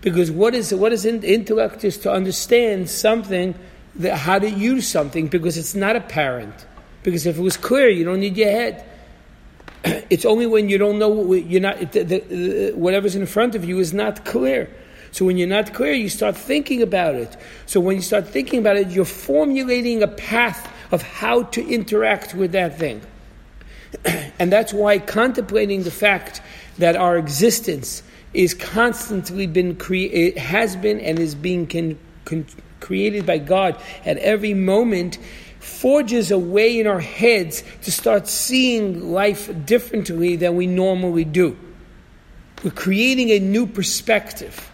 Because 0.00 0.30
what 0.30 0.54
is 0.54 0.74
what 0.74 0.92
is 0.92 1.06
intellect 1.06 1.82
is 1.84 1.96
to 1.98 2.12
understand 2.12 2.90
something, 2.90 3.54
that, 3.96 4.18
how 4.18 4.38
to 4.38 4.50
use 4.50 4.86
something, 4.86 5.28
because 5.28 5.56
it's 5.56 5.74
not 5.74 5.96
apparent. 5.96 6.66
Because 7.02 7.24
if 7.24 7.38
it 7.38 7.40
was 7.40 7.56
clear, 7.56 7.88
you 7.88 8.04
don't 8.04 8.20
need 8.20 8.36
your 8.36 8.50
head. 8.50 8.84
It's 10.10 10.24
only 10.24 10.46
when 10.46 10.68
you 10.68 10.76
don't 10.76 10.98
know 10.98 11.32
you're 11.32 11.60
not 11.60 11.92
the, 11.92 12.02
the, 12.02 12.72
whatever's 12.74 13.16
in 13.16 13.26
front 13.26 13.54
of 13.54 13.64
you 13.64 13.78
is 13.78 13.94
not 13.94 14.24
clear. 14.24 14.68
So 15.14 15.24
when 15.24 15.36
you're 15.36 15.46
not 15.46 15.72
clear, 15.72 15.92
you 15.92 16.08
start 16.08 16.36
thinking 16.36 16.82
about 16.82 17.14
it. 17.14 17.36
So 17.66 17.78
when 17.78 17.94
you 17.94 18.02
start 18.02 18.26
thinking 18.26 18.58
about 18.58 18.76
it, 18.76 18.88
you're 18.88 19.04
formulating 19.04 20.02
a 20.02 20.08
path 20.08 20.68
of 20.90 21.02
how 21.02 21.44
to 21.44 21.64
interact 21.64 22.34
with 22.34 22.50
that 22.50 22.80
thing. 22.80 23.00
and 24.40 24.52
that's 24.52 24.72
why 24.72 24.98
contemplating 24.98 25.84
the 25.84 25.92
fact 25.92 26.42
that 26.78 26.96
our 26.96 27.16
existence 27.16 28.02
is 28.32 28.54
constantly 28.54 29.46
been 29.46 29.76
created, 29.76 30.36
has 30.36 30.74
been 30.74 30.98
and 30.98 31.20
is 31.20 31.36
being 31.36 31.68
con- 31.68 31.96
con- 32.24 32.46
created 32.80 33.24
by 33.24 33.38
God 33.38 33.80
at 34.04 34.16
every 34.16 34.52
moment 34.52 35.18
forges 35.60 36.32
a 36.32 36.38
way 36.40 36.80
in 36.80 36.88
our 36.88 36.98
heads 36.98 37.62
to 37.82 37.92
start 37.92 38.26
seeing 38.26 39.12
life 39.12 39.48
differently 39.64 40.34
than 40.34 40.56
we 40.56 40.66
normally 40.66 41.24
do. 41.24 41.56
We're 42.64 42.72
creating 42.72 43.30
a 43.30 43.38
new 43.38 43.68
perspective. 43.68 44.72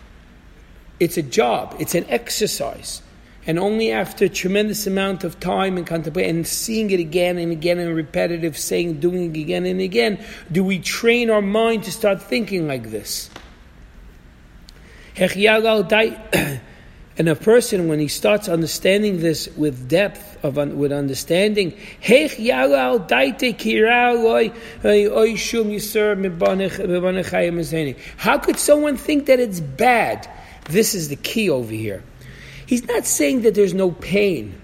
It's 1.00 1.16
a 1.16 1.23
job, 1.23 1.75
it's 1.78 1.95
an 1.95 2.04
exercise. 2.09 3.02
And 3.47 3.59
only 3.59 3.90
after 3.90 4.26
a 4.26 4.28
tremendous 4.28 4.87
amount 4.87 5.25
of 5.25 5.40
time 5.40 5.78
and 5.78 5.87
contemplation 5.87 6.37
and 6.37 6.47
seeing 6.47 6.90
it 6.90 7.00
again 7.00 7.38
and 7.38 7.50
again 7.50 7.78
and 7.78 7.97
repetitive 7.97 8.59
saying, 8.59 9.00
doing 9.00 9.35
it 9.35 9.40
again 9.40 9.64
and 9.64 9.80
again, 9.80 10.23
do 10.52 10.62
we 10.62 10.78
train 10.78 11.30
our 11.30 11.40
mind 11.40 11.85
to 11.85 11.90
start 11.90 12.23
thinking 12.23 12.69
like 12.69 12.90
this. 12.90 13.30
And 17.19 17.28
a 17.28 17.35
person, 17.35 17.88
when 17.88 17.99
he 17.99 18.09
starts 18.09 18.49
understanding 18.49 19.21
this 19.21 19.47
with 19.54 19.90
depth, 19.90 20.42
of 20.42 20.57
with 20.57 20.90
understanding, 20.90 21.76
how 28.16 28.38
could 28.38 28.59
someone 28.59 28.97
think 28.97 29.26
that 29.26 29.38
it's 29.38 29.61
bad? 29.61 30.26
This 30.71 30.95
is 30.95 31.09
the 31.09 31.17
key 31.17 31.50
over 31.50 31.73
here. 31.73 32.03
He's 32.67 32.87
not 32.87 33.05
saying 33.05 33.43
that 33.43 33.55
there's 33.55 33.75
no 33.75 33.91
pain. 33.91 34.61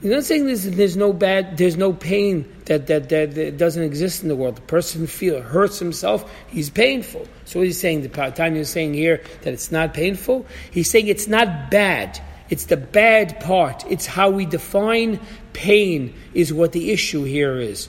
He's 0.00 0.12
not 0.12 0.22
saying 0.22 0.46
there's, 0.46 0.62
there's 0.62 0.96
no 0.96 1.12
bad, 1.12 1.56
there's 1.56 1.76
no 1.76 1.92
pain 1.92 2.46
that, 2.66 2.86
that, 2.86 3.08
that, 3.08 3.34
that, 3.34 3.56
doesn't 3.56 3.82
exist 3.82 4.22
in 4.22 4.28
the 4.28 4.36
world. 4.36 4.56
The 4.56 4.62
person 4.62 5.08
feel 5.08 5.42
hurts 5.42 5.80
himself, 5.80 6.30
he's 6.46 6.70
painful. 6.70 7.26
So 7.44 7.60
he's 7.62 7.80
saying 7.80 8.02
the 8.02 8.08
time 8.08 8.54
you're 8.54 8.64
saying 8.64 8.94
here 8.94 9.24
that 9.42 9.52
it's 9.52 9.72
not 9.72 9.94
painful. 9.94 10.46
He's 10.70 10.88
saying 10.88 11.08
it's 11.08 11.26
not 11.26 11.70
bad. 11.70 12.20
It's 12.48 12.66
the 12.66 12.76
bad 12.76 13.40
part. 13.40 13.84
It's 13.90 14.06
how 14.06 14.30
we 14.30 14.46
define 14.46 15.18
pain 15.52 16.14
is 16.32 16.52
what 16.52 16.70
the 16.70 16.92
issue 16.92 17.24
here 17.24 17.58
is 17.58 17.88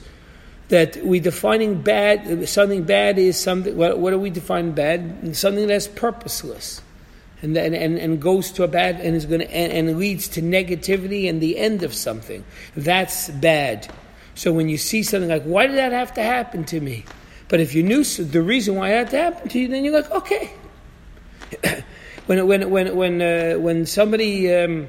that 0.70 1.04
we 1.04 1.18
defining 1.18 1.82
bad 1.82 2.48
something 2.48 2.84
bad 2.84 3.18
is 3.18 3.38
something 3.38 3.76
what, 3.76 3.98
what 3.98 4.12
do 4.12 4.18
we 4.18 4.30
define 4.30 4.70
bad? 4.70 5.36
Something 5.36 5.66
that's 5.66 5.88
purposeless. 5.88 6.80
And, 7.42 7.56
and, 7.56 7.74
and 7.74 8.20
goes 8.20 8.50
to 8.52 8.64
a 8.64 8.68
bad 8.68 9.00
and 9.00 9.16
is 9.16 9.24
going 9.24 9.40
to 9.40 9.50
and, 9.50 9.88
and 9.88 9.98
leads 9.98 10.28
to 10.28 10.42
negativity 10.42 11.28
and 11.28 11.40
the 11.40 11.56
end 11.56 11.82
of 11.82 11.94
something. 11.94 12.44
That's 12.76 13.30
bad. 13.30 13.90
So 14.34 14.52
when 14.52 14.68
you 14.68 14.76
see 14.76 15.02
something 15.02 15.28
like 15.28 15.42
why 15.44 15.66
did 15.66 15.76
that 15.76 15.92
have 15.92 16.14
to 16.14 16.22
happen 16.22 16.64
to 16.66 16.80
me? 16.80 17.04
But 17.48 17.60
if 17.60 17.74
you 17.74 17.82
knew 17.82 18.04
the 18.04 18.42
reason 18.42 18.76
why 18.76 18.90
it 18.90 18.96
had 18.96 19.10
to 19.10 19.16
happen 19.18 19.48
to 19.48 19.58
you 19.58 19.68
then 19.68 19.84
you're 19.84 19.94
like 19.94 20.10
okay. 20.10 20.52
When 22.26 22.46
when 22.46 22.70
when 22.70 22.94
when 22.94 23.22
uh, 23.22 23.54
when 23.58 23.86
somebody 23.86 24.54
um, 24.54 24.86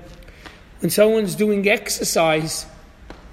when 0.80 0.92
someone's 0.92 1.34
doing 1.34 1.68
exercise 1.68 2.68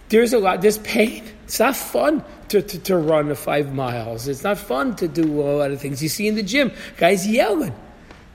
there's 0.08 0.32
a 0.32 0.38
lot 0.38 0.62
there's 0.62 0.78
pain 0.78 1.22
it's 1.48 1.60
not 1.60 1.76
fun 1.76 2.22
to, 2.50 2.60
to, 2.60 2.78
to 2.80 2.98
run 2.98 3.34
five 3.34 3.72
miles. 3.72 4.28
It's 4.28 4.44
not 4.44 4.58
fun 4.58 4.94
to 4.96 5.08
do 5.08 5.40
a 5.40 5.56
lot 5.56 5.70
of 5.70 5.80
things. 5.80 6.02
You 6.02 6.10
see 6.10 6.28
in 6.28 6.34
the 6.34 6.42
gym, 6.42 6.72
guys 6.98 7.26
yelling, 7.26 7.74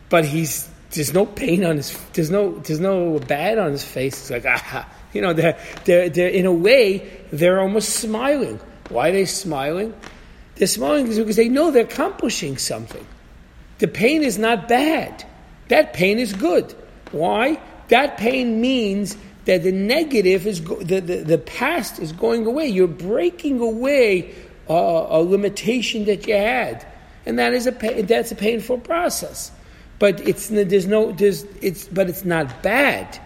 but 0.09 0.25
he's 0.25 0.67
there's 0.89 1.13
no 1.13 1.27
pain 1.27 1.63
on 1.63 1.77
his 1.77 1.95
there's 2.13 2.31
no 2.31 2.57
there's 2.59 2.79
no 2.79 3.19
bad 3.19 3.59
on 3.59 3.71
his 3.71 3.83
face. 3.83 4.19
It's 4.19 4.31
like 4.31 4.45
ah, 4.47 4.89
you 5.13 5.21
know 5.21 5.31
they're 5.31 5.59
they're, 5.85 6.09
they're 6.09 6.29
in 6.29 6.47
a 6.47 6.51
way 6.51 7.07
they're 7.31 7.61
almost 7.61 7.89
smiling. 7.97 8.59
Why 8.89 9.09
are 9.09 9.11
they 9.11 9.25
smiling? 9.25 9.93
They're 10.55 10.67
smiling 10.67 11.07
because 11.07 11.35
they 11.35 11.49
know 11.49 11.69
they're 11.69 11.83
accomplishing 11.83 12.57
something. 12.57 13.05
The 13.77 13.87
pain 13.87 14.23
is 14.23 14.39
not 14.39 14.67
bad. 14.67 15.23
That 15.67 15.93
pain 15.93 16.17
is 16.17 16.33
good. 16.33 16.73
Why? 17.11 17.61
That 17.89 18.17
pain 18.17 18.59
means 18.59 19.15
that 19.45 19.63
the 19.63 19.71
negative 19.71 20.47
is 20.47 20.59
go- 20.59 20.81
the, 20.81 20.99
the, 20.99 21.17
the 21.17 21.37
past 21.37 21.99
is 21.99 22.11
going 22.11 22.45
away. 22.45 22.67
You're 22.67 22.87
breaking 22.87 23.59
away 23.59 24.33
uh, 24.69 24.73
a 25.09 25.21
limitation 25.21 26.05
that 26.05 26.27
you 26.27 26.35
had, 26.35 26.85
and 27.25 27.39
that 27.39 27.53
is 27.53 27.67
a 27.67 27.71
that's 28.03 28.31
a 28.31 28.35
painful 28.35 28.79
process. 28.79 29.51
But 29.99 30.25
it's 30.27 30.47
there's 30.47 30.87
no 30.87 31.11
there's 31.11 31.43
it's 31.61 31.87
but 31.87 32.09
it's 32.09 32.25
not 32.25 32.63
bad. 32.63 33.19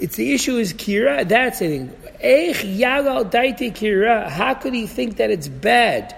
It's 0.00 0.16
the 0.16 0.34
issue 0.34 0.56
is 0.56 0.74
kira. 0.74 1.26
That's 1.26 1.60
it. 1.62 1.88
kira. 3.74 4.28
How 4.28 4.54
could 4.54 4.74
he 4.74 4.86
think 4.86 5.16
that 5.16 5.30
it's 5.30 5.48
bad? 5.48 6.14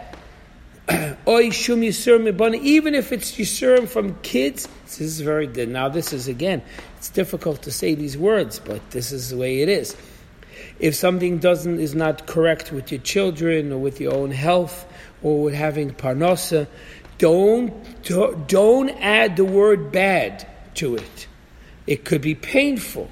Even 1.26 2.94
if 2.94 3.12
it's 3.12 3.32
yisurim 3.32 3.88
from 3.88 4.14
kids, 4.22 4.68
this 4.84 5.00
is 5.00 5.20
very 5.20 5.46
good. 5.46 5.68
Now 5.68 5.88
this 5.88 6.12
is 6.12 6.28
again 6.28 6.62
it's 6.96 7.08
difficult 7.08 7.62
to 7.62 7.70
say 7.70 7.94
these 7.94 8.18
words, 8.18 8.58
but 8.58 8.90
this 8.90 9.12
is 9.12 9.30
the 9.30 9.36
way 9.36 9.62
it 9.62 9.68
is. 9.68 9.96
If 10.78 10.94
something 10.94 11.38
doesn't 11.38 11.78
is 11.80 11.94
not 11.94 12.26
correct 12.26 12.72
with 12.72 12.90
your 12.90 13.00
children 13.00 13.72
or 13.72 13.78
with 13.78 14.00
your 14.00 14.14
own 14.14 14.30
health 14.30 14.86
or 15.22 15.44
with 15.44 15.54
having 15.54 15.92
parnasa, 15.92 16.66
don't 17.18 17.72
don't 18.48 18.90
add 19.00 19.36
the 19.36 19.44
word 19.44 19.92
bad 19.92 20.46
to 20.74 20.96
it. 20.96 21.26
It 21.86 22.04
could 22.04 22.20
be 22.20 22.34
painful, 22.34 23.10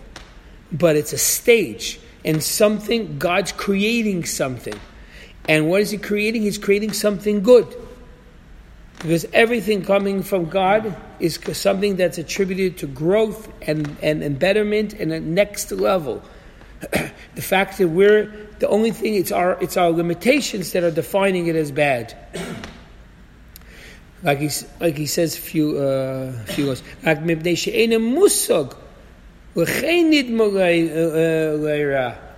but 0.72 0.96
it's 0.96 1.12
a 1.12 1.18
stage 1.18 2.00
and 2.24 2.42
something 2.42 3.18
God's 3.18 3.52
creating 3.52 4.24
something. 4.24 4.78
And 5.48 5.68
what 5.68 5.80
is 5.80 5.90
he 5.90 5.98
creating? 5.98 6.42
He's 6.42 6.58
creating 6.58 6.92
something 6.92 7.42
good. 7.42 7.66
Because 8.98 9.24
everything 9.32 9.84
coming 9.84 10.22
from 10.22 10.46
God 10.46 10.94
is 11.20 11.40
something 11.52 11.96
that's 11.96 12.18
attributed 12.18 12.78
to 12.78 12.86
growth 12.86 13.48
and, 13.62 13.96
and, 14.02 14.22
and 14.22 14.38
betterment 14.38 14.92
and 14.92 15.12
a 15.12 15.20
next 15.20 15.72
level. 15.72 16.22
the 17.34 17.42
fact 17.42 17.78
that 17.78 17.88
we're 17.88 18.46
the 18.58 18.68
only 18.68 18.92
thing 18.92 19.14
it's 19.14 19.32
our 19.32 19.60
it's 19.60 19.76
our 19.76 19.90
limitations 19.90 20.72
that 20.72 20.84
are 20.84 20.90
defining 20.90 21.46
it 21.46 21.56
as 21.56 21.72
bad. 21.72 22.16
like 24.22 24.38
he 24.38 24.50
like 24.80 24.96
he 24.96 25.06
says 25.06 25.36
a 25.36 25.40
few 25.40 25.78
uh, 25.78 26.32
few 26.44 26.66
goes 26.66 26.82
like 27.04 27.20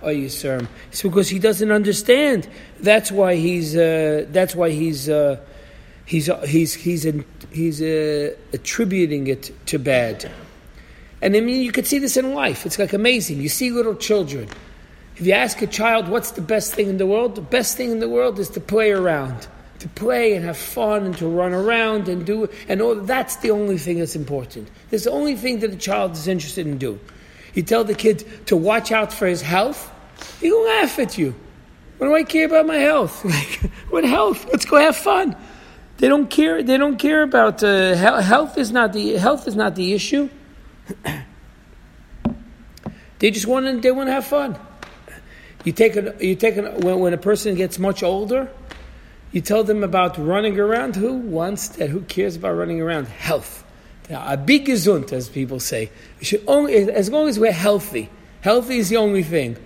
musag 0.01 0.67
it's 0.89 1.01
because 1.01 1.29
he 1.29 1.39
doesn't 1.39 1.71
understand. 1.71 2.47
That's 2.79 3.11
why 3.11 3.35
he's. 3.35 3.75
Uh, 3.75 4.25
that's 4.29 4.55
why 4.55 4.69
he's. 4.71 5.09
Uh, 5.09 5.39
he's. 6.05 6.29
He's. 6.47 6.73
He's. 6.73 7.07
He's 7.51 7.81
uh, 7.81 8.35
attributing 8.53 9.27
it 9.27 9.51
to 9.67 9.79
bad. 9.79 10.31
And 11.21 11.35
I 11.35 11.41
mean, 11.41 11.61
you 11.61 11.71
could 11.71 11.85
see 11.85 11.99
this 11.99 12.17
in 12.17 12.33
life. 12.33 12.65
It's 12.65 12.79
like 12.79 12.93
amazing. 12.93 13.41
You 13.41 13.49
see 13.49 13.71
little 13.71 13.95
children. 13.95 14.47
If 15.17 15.27
you 15.27 15.33
ask 15.33 15.61
a 15.61 15.67
child 15.67 16.07
what's 16.07 16.31
the 16.31 16.41
best 16.41 16.73
thing 16.73 16.87
in 16.87 16.97
the 16.97 17.05
world, 17.05 17.35
the 17.35 17.41
best 17.41 17.77
thing 17.77 17.91
in 17.91 17.99
the 17.99 18.09
world 18.09 18.39
is 18.39 18.49
to 18.51 18.59
play 18.59 18.91
around, 18.91 19.47
to 19.79 19.87
play 19.89 20.33
and 20.35 20.43
have 20.43 20.57
fun 20.57 21.03
and 21.03 21.15
to 21.17 21.27
run 21.27 21.53
around 21.53 22.07
and 22.07 22.25
do 22.25 22.49
and 22.67 22.81
all. 22.81 22.95
That's 22.95 23.35
the 23.37 23.51
only 23.51 23.77
thing 23.77 23.99
that's 23.99 24.15
important. 24.15 24.69
That's 24.89 25.03
the 25.03 25.11
only 25.11 25.35
thing 25.35 25.59
that 25.59 25.71
a 25.71 25.75
child 25.75 26.13
is 26.13 26.27
interested 26.27 26.65
in 26.65 26.79
doing. 26.79 26.99
You 27.53 27.63
tell 27.63 27.83
the 27.83 27.95
kid 27.95 28.47
to 28.47 28.55
watch 28.55 28.91
out 28.91 29.11
for 29.11 29.27
his 29.27 29.41
health, 29.41 29.91
he'll 30.39 30.63
laugh 30.63 30.99
at 30.99 31.17
you. 31.17 31.35
What 31.97 32.07
do 32.07 32.15
I 32.15 32.23
care 32.23 32.45
about 32.45 32.65
my 32.65 32.77
health? 32.77 33.23
Like, 33.31 33.71
what 33.89 34.03
health? 34.03 34.45
Let's 34.51 34.65
go 34.65 34.77
have 34.77 34.95
fun. 34.95 35.35
They 35.97 36.07
don't 36.07 36.29
care. 36.29 36.63
They 36.63 36.77
don't 36.77 36.97
care 36.97 37.21
about 37.21 37.63
uh, 37.63 37.93
health. 37.95 38.57
Is 38.57 38.71
not 38.71 38.91
the 38.91 39.17
health 39.17 39.47
is 39.47 39.55
not 39.55 39.75
the 39.75 39.93
issue. 39.93 40.29
they 43.19 43.29
just 43.29 43.45
want 43.45 43.67
to. 43.67 43.79
They 43.79 43.91
want 43.91 44.07
to 44.07 44.13
have 44.13 44.25
fun. 44.25 44.57
You 45.63 45.73
take 45.73 45.95
a, 45.95 46.15
you 46.19 46.35
take 46.35 46.57
a, 46.57 46.71
when, 46.71 46.99
when 46.99 47.13
a 47.13 47.19
person 47.19 47.53
gets 47.53 47.77
much 47.77 48.01
older, 48.01 48.49
you 49.31 49.41
tell 49.41 49.63
them 49.63 49.83
about 49.83 50.17
running 50.17 50.59
around. 50.59 50.95
Who 50.95 51.13
wants 51.13 51.67
that? 51.69 51.89
Who 51.91 52.01
cares 52.01 52.35
about 52.35 52.53
running 52.53 52.81
around? 52.81 53.07
Health. 53.07 53.63
A 54.13 54.37
big 54.37 54.65
gesund, 54.65 55.11
as 55.13 55.29
people 55.29 55.59
say. 55.59 55.89
Only, 56.47 56.91
as 56.91 57.09
long 57.09 57.27
as 57.27 57.39
we're 57.39 57.51
healthy. 57.51 58.09
Healthy 58.41 58.77
is 58.77 58.89
the 58.89 58.97
only 58.97 59.23
thing. 59.23 59.57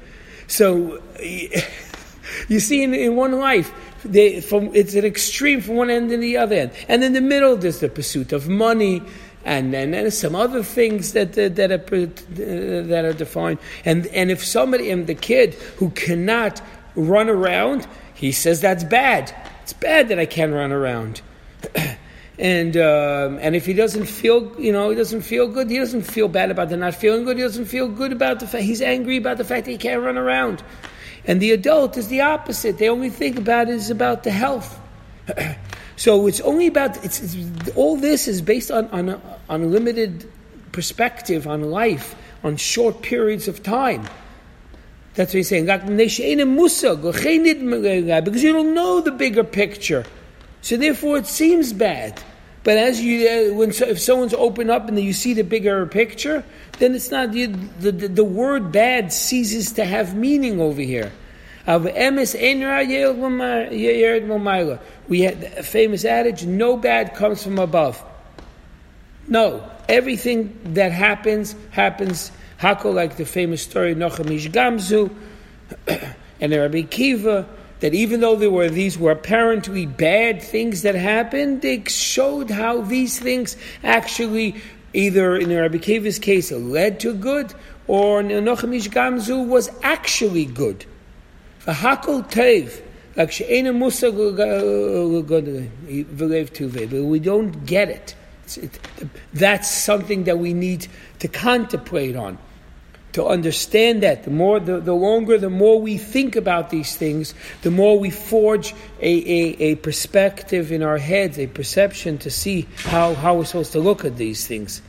So, 0.47 1.01
you 2.47 2.59
see 2.59 2.83
in, 2.83 2.93
in 2.93 3.15
one 3.15 3.33
life, 3.33 3.73
they, 4.03 4.41
from, 4.41 4.75
it's 4.75 4.93
an 4.93 5.05
extreme 5.05 5.61
from 5.61 5.75
one 5.75 5.89
end 5.89 6.09
to 6.09 6.17
the 6.17 6.37
other 6.37 6.55
end. 6.55 6.71
And 6.87 7.03
in 7.03 7.13
the 7.13 7.21
middle, 7.21 7.55
there's 7.55 7.79
the 7.79 7.89
pursuit 7.89 8.33
of 8.33 8.47
money, 8.47 9.01
and 9.45 9.73
then 9.73 10.09
some 10.11 10.35
other 10.35 10.63
things 10.63 11.13
that 11.13 11.37
uh, 11.37 11.49
that 11.49 11.71
are 11.71 11.77
that 11.77 13.05
are 13.05 13.13
defined. 13.13 13.59
And 13.85 14.07
and 14.07 14.31
if 14.31 14.43
somebody 14.43 14.89
and 14.89 15.05
the 15.05 15.15
kid 15.15 15.53
who 15.77 15.91
cannot 15.91 16.61
run 16.95 17.29
around, 17.29 17.87
he 18.15 18.31
says 18.31 18.61
that's 18.61 18.83
bad. 18.83 19.33
It's 19.61 19.73
bad 19.73 20.09
that 20.09 20.19
I 20.19 20.25
can't 20.25 20.53
run 20.53 20.71
around. 20.71 21.21
And 22.37 22.75
um, 22.75 23.39
and 23.39 23.55
if 23.55 23.65
he 23.65 23.73
doesn't 23.73 24.07
feel, 24.07 24.59
you 24.59 24.73
know, 24.73 24.89
he 24.89 24.95
doesn't 24.95 25.21
feel 25.21 25.47
good, 25.47 25.69
he 25.69 25.77
doesn't 25.77 26.01
feel 26.01 26.27
bad 26.27 26.51
about 26.51 26.69
the 26.69 26.75
not 26.75 26.95
feeling 26.95 27.23
good. 27.23 27.37
He 27.37 27.43
doesn't 27.43 27.65
feel 27.65 27.87
good 27.87 28.11
about 28.11 28.41
the 28.41 28.47
fact 28.47 28.63
he's 28.63 28.81
angry 28.81 29.15
about 29.17 29.37
the 29.37 29.45
fact 29.45 29.65
that 29.65 29.71
he 29.71 29.77
can't 29.77 30.01
run 30.03 30.17
around. 30.17 30.61
And 31.25 31.41
the 31.41 31.51
adult 31.51 31.97
is 31.97 32.09
the 32.09 32.21
opposite. 32.21 32.77
They 32.77 32.89
only 32.89 33.09
think 33.09 33.37
about 33.37 33.69
is 33.69 33.89
about 33.89 34.23
the 34.23 34.31
health. 34.31 34.79
so 35.95 36.27
it's 36.27 36.41
only 36.41 36.67
about 36.67 37.03
it's, 37.05 37.21
it's, 37.21 37.37
all 37.77 37.95
this 37.95 38.27
is 38.27 38.41
based 38.41 38.69
on 38.69 38.89
on 38.89 39.09
a, 39.09 39.21
on 39.47 39.63
a 39.63 39.65
limited 39.65 40.29
perspective 40.73 41.47
on 41.47 41.71
life, 41.71 42.15
on 42.43 42.57
short 42.57 43.01
periods 43.01 43.47
of 43.47 43.63
time. 43.63 44.05
That's 45.15 45.29
what 45.29 45.37
he's 45.37 45.47
saying. 45.47 45.67
Because 45.67 46.19
you 48.43 48.53
don't 48.53 48.73
know 48.73 48.99
the 48.99 49.11
bigger 49.11 49.45
picture. 49.45 50.03
So 50.65 50.77
therefore, 50.77 51.17
it 51.17 51.27
seems 51.27 51.73
bad. 51.73 52.19
But 52.63 52.77
as 52.79 52.99
you, 52.99 53.29
uh, 53.29 53.53
when 53.53 53.71
so, 53.71 53.85
if 53.85 53.99
someone's 53.99 54.33
open 54.33 54.71
up 54.71 54.87
and 54.87 54.99
you 54.99 55.13
see 55.13 55.35
the 55.35 55.43
bigger 55.43 55.85
picture, 55.85 56.43
then 56.79 56.95
it's 56.95 57.11
not 57.11 57.33
the, 57.33 57.45
the, 57.45 57.91
the 57.91 58.23
word 58.23 58.71
bad 58.71 59.13
ceases 59.13 59.73
to 59.73 59.85
have 59.85 60.15
meaning 60.15 60.59
over 60.59 60.81
here. 60.81 61.11
We 61.67 61.91
had 65.21 65.43
a 65.43 65.61
famous 65.61 66.03
adage: 66.03 66.45
"No 66.47 66.77
bad 66.77 67.13
comes 67.13 67.43
from 67.43 67.59
above." 67.59 68.03
No, 69.27 69.69
everything 69.87 70.59
that 70.73 70.91
happens 70.91 71.55
happens. 71.69 72.31
Hakol, 72.59 72.95
like 72.95 73.17
the 73.17 73.25
famous 73.25 73.61
story 73.61 73.93
Nachum 73.93 74.31
Ish 74.31 74.49
Gamzu 74.49 75.13
and 76.41 76.51
the 76.51 76.59
Rabbi 76.59 76.81
Akiva 76.81 77.45
that 77.85 77.93
even 77.93 78.19
though 78.19 78.35
there 78.35 78.49
were 78.49 78.67
these 78.67 78.97
were 78.97 79.11
apparently 79.11 79.85
bad 79.85 80.41
things 80.41 80.81
that 80.81 80.95
happened, 80.95 81.61
they 81.61 81.83
showed 81.83 82.49
how 82.49 82.81
these 82.81 83.19
things 83.19 83.55
actually 83.83 84.55
either 84.93 85.37
in 85.37 85.55
Rabbi 85.55 85.77
Akiva's 85.77 86.17
case 86.17 86.51
led 86.51 86.99
to 87.01 87.13
good, 87.13 87.53
or 87.85 88.21
in 88.21 88.29
Nachum 88.29 88.75
Ish 88.75 88.89
Gamzu 88.89 89.47
was 89.47 89.69
actually 89.83 90.45
good. 90.45 90.83
V'hakol 91.63 92.27
tev, 92.27 92.81
like 93.15 93.31
she'ena 93.31 93.71
musa 93.71 94.11
but 94.11 94.23
we 97.03 97.19
don't 97.19 97.65
get 97.67 97.89
it. 97.89 98.15
it. 98.57 98.79
That's 99.31 99.69
something 99.69 100.23
that 100.23 100.39
we 100.39 100.53
need 100.55 100.87
to 101.19 101.27
contemplate 101.27 102.15
on 102.15 102.39
to 103.15 103.25
understand 103.25 104.03
that. 104.03 104.23
The 104.23 104.29
more, 104.29 104.59
the, 104.59 104.81
the 104.81 104.93
longer, 104.93 105.37
the 105.37 105.49
more 105.49 105.79
we 105.79 105.97
think 105.97 106.35
about 106.35 106.69
these 106.69 106.97
things, 106.97 107.33
the 107.61 107.71
more 107.71 107.97
we 107.97 108.09
forge 108.09 108.75
a, 108.99 109.09
a, 109.09 109.55
a 109.71 109.75
perspective 109.75 110.73
in 110.73 110.83
our 110.83 110.97
heads, 110.97 111.39
a 111.39 111.47
perception 111.47 112.17
to 112.19 112.29
see 112.29 112.67
how, 112.75 113.13
how 113.13 113.35
we're 113.35 113.45
supposed 113.45 113.71
to 113.71 113.79
look 113.79 114.03
at 114.03 114.17
these 114.17 114.45
things. 114.45 114.81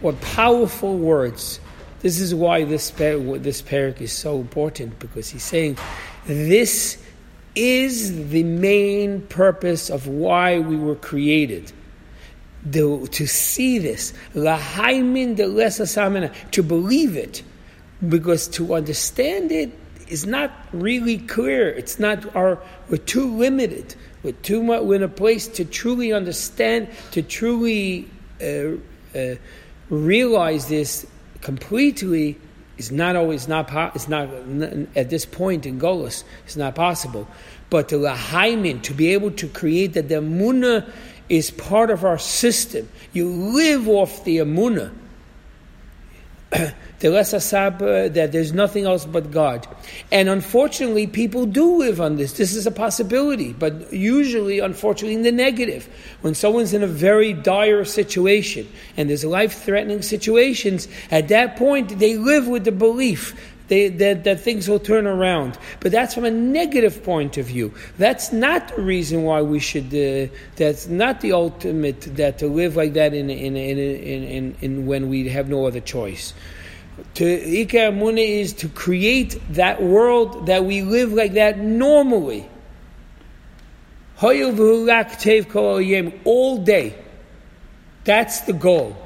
What 0.00 0.20
powerful 0.20 0.98
words. 0.98 1.60
This 2.00 2.20
is 2.20 2.32
why 2.32 2.62
this, 2.62 2.90
this 2.90 3.62
parak 3.62 4.00
is 4.00 4.12
so 4.12 4.38
important, 4.38 5.00
because 5.00 5.30
he's 5.30 5.42
saying 5.42 5.78
this 6.26 7.01
is 7.54 8.30
the 8.30 8.42
main 8.42 9.22
purpose 9.22 9.90
of 9.90 10.06
why 10.06 10.58
we 10.58 10.76
were 10.76 10.96
created. 10.96 11.72
The, 12.64 13.08
to 13.12 13.26
see 13.26 13.78
this, 13.78 14.12
to 14.34 16.62
believe 16.62 17.16
it, 17.16 17.42
because 18.08 18.48
to 18.48 18.74
understand 18.74 19.52
it 19.52 19.70
is 20.08 20.26
not 20.26 20.52
really 20.72 21.18
clear. 21.18 21.70
It's 21.70 21.98
not 21.98 22.34
our. 22.36 22.58
We're 22.88 22.98
too 22.98 23.36
limited. 23.36 23.94
We're 24.22 24.32
too 24.32 24.62
much. 24.62 24.82
We're 24.82 24.96
in 24.96 25.02
a 25.02 25.08
place 25.08 25.48
to 25.48 25.64
truly 25.64 26.12
understand, 26.12 26.88
to 27.12 27.22
truly 27.22 28.08
uh, 28.40 29.18
uh, 29.18 29.36
realize 29.88 30.68
this 30.68 31.06
completely 31.40 32.38
is 32.78 32.90
not 32.90 33.16
always 33.16 33.48
not 33.48 33.70
it's 33.94 34.08
not 34.08 34.28
at 34.96 35.10
this 35.10 35.24
point 35.24 35.66
in 35.66 35.78
Golos 35.80 36.24
it's 36.44 36.56
not 36.56 36.74
possible. 36.74 37.28
But 37.70 37.88
the 37.88 37.96
lahaimin 37.96 38.82
to 38.82 38.94
be 38.94 39.12
able 39.12 39.30
to 39.32 39.48
create 39.48 39.94
that 39.94 40.08
the 40.08 40.16
amuna 40.16 40.90
is 41.28 41.50
part 41.50 41.90
of 41.90 42.04
our 42.04 42.18
system. 42.18 42.88
You 43.12 43.28
live 43.28 43.88
off 43.88 44.24
the 44.24 44.38
amuna. 44.38 44.92
the 47.02 47.10
less 47.10 47.34
asab 47.34 47.80
that 48.14 48.30
there's 48.30 48.52
nothing 48.52 48.84
else 48.84 49.04
but 49.04 49.32
God. 49.32 49.66
And 50.12 50.28
unfortunately, 50.28 51.08
people 51.08 51.46
do 51.46 51.76
live 51.76 52.00
on 52.00 52.16
this. 52.16 52.34
This 52.34 52.54
is 52.54 52.64
a 52.64 52.70
possibility, 52.70 53.52
but 53.52 53.92
usually, 53.92 54.60
unfortunately, 54.60 55.16
in 55.16 55.22
the 55.22 55.32
negative. 55.32 55.88
When 56.20 56.34
someone's 56.34 56.72
in 56.72 56.84
a 56.84 56.86
very 56.86 57.32
dire 57.32 57.84
situation 57.84 58.68
and 58.96 59.10
there's 59.10 59.24
life-threatening 59.24 60.02
situations, 60.02 60.86
at 61.10 61.26
that 61.28 61.56
point 61.56 61.98
they 61.98 62.16
live 62.16 62.46
with 62.46 62.64
the 62.64 62.72
belief 62.72 63.34
they, 63.66 63.88
that, 63.88 64.22
that 64.22 64.40
things 64.40 64.68
will 64.68 64.78
turn 64.78 65.08
around. 65.08 65.58
But 65.80 65.90
that's 65.90 66.14
from 66.14 66.24
a 66.24 66.30
negative 66.30 67.02
point 67.02 67.36
of 67.36 67.46
view. 67.46 67.74
That's 67.98 68.32
not 68.32 68.68
the 68.68 68.82
reason 68.82 69.24
why 69.24 69.42
we 69.42 69.58
should. 69.58 69.86
Uh, 69.86 70.32
that's 70.54 70.86
not 70.86 71.20
the 71.20 71.32
ultimate 71.32 72.00
that 72.16 72.38
to 72.38 72.46
live 72.46 72.76
like 72.76 72.92
that 72.92 73.12
in 73.12 73.28
in 73.28 73.56
in 73.56 73.78
in, 73.78 74.24
in, 74.24 74.56
in 74.60 74.86
when 74.86 75.08
we 75.08 75.28
have 75.30 75.48
no 75.48 75.66
other 75.66 75.80
choice. 75.80 76.34
To 77.14 77.24
Ikar 77.24 77.92
Muna 77.96 78.26
is 78.26 78.52
to 78.54 78.68
create 78.68 79.40
that 79.50 79.82
world 79.82 80.46
that 80.46 80.64
we 80.64 80.82
live 80.82 81.12
like 81.12 81.32
that 81.34 81.58
normally. 81.58 82.48
All 86.24 86.58
day. 86.58 86.94
That's 88.04 88.42
the 88.42 88.52
goal. 88.52 88.96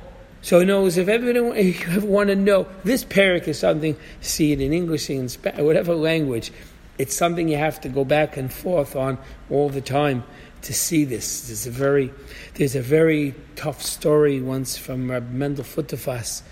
So 0.43 0.61
in 0.61 0.69
knows 0.69 0.97
if 0.97 1.09
ever 1.09 1.33
you 1.33 1.75
ever 1.89 2.07
want 2.07 2.29
to 2.29 2.37
know, 2.37 2.69
this 2.85 3.05
parak 3.05 3.49
is 3.49 3.59
something, 3.59 3.97
see 4.21 4.53
it 4.53 4.61
in 4.61 4.73
English, 4.73 5.11
in 5.11 5.29
Spanish, 5.29 5.61
whatever 5.61 5.95
language, 5.95 6.53
it's 6.99 7.15
something 7.15 7.49
you 7.49 7.57
have 7.57 7.81
to 7.83 7.89
go 7.89 8.05
back 8.05 8.37
and 8.37 8.53
forth 8.53 8.97
on 8.97 9.19
all 9.51 9.69
the 9.69 9.81
time 9.81 10.25
to 10.63 10.73
see 10.73 11.05
this. 11.05 11.49
There's 11.49 11.67
a 11.67 11.71
very, 11.71 12.13
there's 12.55 12.75
a 12.75 12.81
very 12.81 13.35
tough 13.55 13.83
story 13.83 14.41
once 14.41 14.77
from 14.79 15.11
Rabbi 15.11 15.33
Mendel 15.33 15.65
Futerfas. 15.65 16.43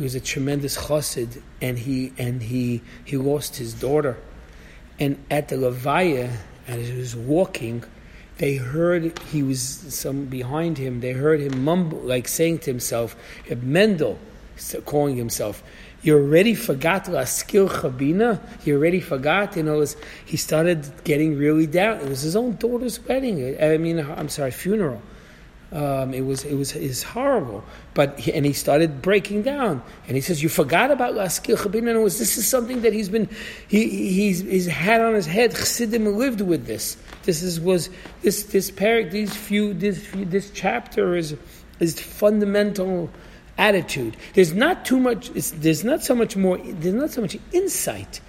He 0.00 0.04
was 0.04 0.14
a 0.14 0.20
tremendous 0.20 0.78
chassid, 0.78 1.42
and 1.60 1.78
he 1.78 2.14
and 2.16 2.42
he 2.42 2.80
he 3.04 3.18
lost 3.18 3.56
his 3.56 3.74
daughter. 3.74 4.16
And 4.98 5.22
at 5.30 5.48
the 5.48 5.56
Levaya, 5.56 6.38
as 6.66 6.88
he 6.88 6.96
was 6.96 7.14
walking, 7.14 7.84
they 8.38 8.56
heard 8.56 9.18
he 9.28 9.42
was 9.42 9.60
some 9.60 10.24
behind 10.24 10.78
him. 10.78 11.00
They 11.00 11.12
heard 11.12 11.40
him 11.40 11.64
mumble, 11.64 11.98
like 11.98 12.28
saying 12.28 12.60
to 12.60 12.70
himself, 12.70 13.14
Mendel, 13.60 14.18
calling 14.86 15.16
himself, 15.16 15.62
you 16.00 16.16
already 16.16 16.54
forgot 16.54 17.06
la 17.06 17.24
skill 17.24 17.68
chabina. 17.68 18.40
You 18.64 18.76
already 18.76 19.00
forgot. 19.00 19.54
You 19.54 19.64
know, 19.64 19.84
he 20.24 20.38
started 20.38 20.90
getting 21.04 21.36
really 21.36 21.66
down. 21.66 22.00
It 22.00 22.08
was 22.08 22.22
his 22.22 22.36
own 22.36 22.56
daughter's 22.56 22.98
wedding. 23.04 23.62
I 23.62 23.76
mean, 23.76 23.98
I'm 23.98 24.30
sorry, 24.30 24.50
funeral. 24.50 25.02
Um, 25.72 26.12
it 26.14 26.22
was 26.22 26.44
it 26.44 26.54
was 26.54 26.74
is 26.74 27.02
horrible. 27.02 27.64
But 27.94 28.18
he, 28.18 28.32
and 28.32 28.44
he 28.44 28.52
started 28.52 29.00
breaking 29.00 29.42
down, 29.42 29.82
and 30.08 30.16
he 30.16 30.20
says, 30.20 30.42
"You 30.42 30.48
forgot 30.48 30.90
about 30.90 31.14
Laskil 31.14 31.56
Chabin." 31.56 32.02
Was 32.02 32.18
this 32.18 32.36
is 32.36 32.46
something 32.48 32.82
that 32.82 32.92
he's 32.92 33.08
been 33.08 33.28
he 33.68 33.88
he's, 34.12 34.40
he's 34.40 34.66
had 34.66 35.00
on 35.00 35.14
his 35.14 35.26
head. 35.26 35.52
Chassidim 35.52 36.06
lived 36.16 36.40
with 36.40 36.66
this. 36.66 36.96
This 37.22 37.42
is 37.42 37.60
was 37.60 37.88
this 38.22 38.44
this 38.44 38.70
parak 38.70 39.12
these 39.12 39.34
few 39.34 39.72
this 39.72 40.08
this 40.12 40.50
chapter 40.50 41.16
is 41.16 41.36
is 41.78 42.00
fundamental 42.00 43.08
attitude. 43.56 44.16
There's 44.34 44.54
not 44.54 44.84
too 44.84 44.98
much. 44.98 45.30
there's 45.30 45.84
not 45.84 46.02
so 46.02 46.16
much 46.16 46.36
more. 46.36 46.58
There's 46.58 46.94
not 46.94 47.10
so 47.10 47.20
much 47.20 47.38
insight 47.52 48.20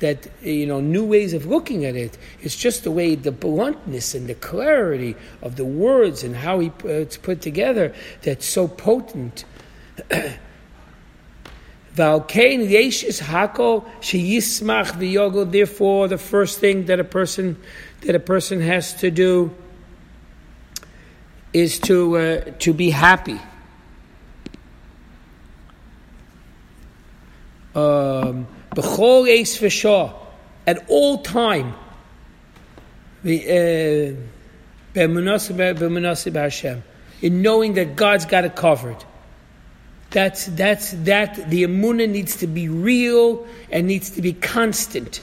that 0.00 0.26
you 0.42 0.66
know 0.66 0.80
new 0.80 1.04
ways 1.04 1.32
of 1.32 1.46
looking 1.46 1.84
at 1.84 1.94
it. 1.94 2.18
It's 2.40 2.56
just 2.56 2.84
the 2.84 2.90
way 2.90 3.14
the 3.14 3.32
bluntness 3.32 4.14
and 4.14 4.26
the 4.26 4.34
clarity 4.34 5.14
of 5.42 5.56
the 5.56 5.64
words 5.64 6.24
and 6.24 6.34
how 6.34 6.58
he 6.58 6.68
uh, 6.84 6.88
it's 6.88 7.16
put 7.16 7.40
together 7.40 7.94
that's 8.22 8.46
so 8.46 8.66
potent. 8.66 9.44
Therefore, 11.94 12.48
the 16.08 16.18
first 16.18 16.58
thing 16.58 16.86
that 16.86 17.00
a 17.00 17.04
person 17.04 17.56
that 18.02 18.14
a 18.14 18.20
person 18.20 18.60
has 18.60 18.94
to 18.94 19.10
do 19.10 19.50
is 21.52 21.78
to 21.80 22.16
uh, 22.16 22.40
to 22.60 22.72
be 22.72 22.90
happy. 22.90 23.40
Um, 27.74 28.46
B'chol 28.74 29.28
eis 29.28 29.58
v'shah, 29.58 30.14
at 30.66 30.84
all 30.88 31.18
time, 31.18 31.74
uh, 33.24 33.28
in 37.22 37.42
knowing 37.42 37.74
that 37.74 37.96
God's 37.96 38.24
got 38.26 38.44
it 38.44 38.56
covered. 38.56 39.04
That's, 40.10 40.46
that's, 40.46 40.90
that, 40.92 41.50
the 41.50 41.62
emunah 41.64 42.08
needs 42.08 42.36
to 42.36 42.46
be 42.46 42.68
real 42.68 43.46
and 43.70 43.86
needs 43.86 44.10
to 44.10 44.22
be 44.22 44.32
constant. 44.32 45.20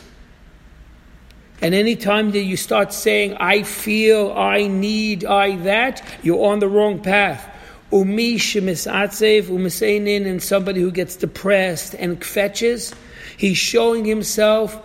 And 1.61 1.73
anytime 1.73 2.31
that 2.31 2.43
you 2.43 2.55
start 2.55 2.93
saying, 2.93 3.35
I 3.35 3.63
feel, 3.63 4.31
I 4.31 4.67
need, 4.67 5.25
I 5.25 5.57
that, 5.57 6.03
you're 6.21 6.45
on 6.45 6.59
the 6.59 6.69
wrong 6.69 7.01
path. 7.01 7.43
Umi 7.91 8.35
shemisatzev 8.35 9.45
umiseinin, 9.45 10.27
and 10.27 10.41
somebody 10.43 10.81
who 10.81 10.91
gets 10.91 11.15
depressed 11.15 11.95
and 11.95 12.23
fetches, 12.23 12.93
He's 13.35 13.57
showing 13.57 14.05
himself 14.05 14.79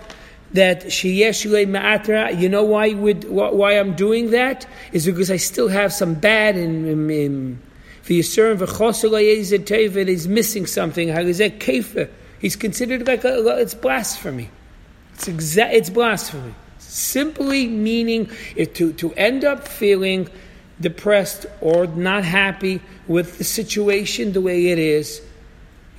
that 0.52 0.84
sheyeshule 0.84 1.66
ma'atra. 1.66 2.40
You 2.40 2.48
know 2.48 2.64
why 2.64 2.94
would 2.94 3.28
why 3.28 3.72
I'm 3.72 3.94
doing 3.94 4.30
that 4.30 4.66
is 4.92 5.04
because 5.06 5.30
I 5.30 5.36
still 5.36 5.68
have 5.68 5.92
some 5.92 6.14
bad 6.14 6.56
in. 6.56 6.86
in, 6.86 7.10
in 7.10 7.62
He's 8.04 8.36
missing 8.36 8.66
something. 10.66 12.08
He's 12.40 12.56
considered 12.56 13.06
like 13.06 13.24
a, 13.24 13.58
it's 13.58 13.74
blasphemy. 13.74 14.50
It's 15.14 15.28
exa- 15.28 15.72
it's 15.72 15.88
blasphemy. 15.88 16.54
Simply 16.78 17.68
meaning 17.68 18.28
to, 18.56 18.92
to 18.94 19.14
end 19.14 19.44
up 19.44 19.68
feeling 19.68 20.28
depressed 20.80 21.46
or 21.60 21.86
not 21.86 22.24
happy 22.24 22.80
with 23.06 23.38
the 23.38 23.44
situation 23.44 24.32
the 24.32 24.40
way 24.40 24.66
it 24.66 24.78
is, 24.78 25.22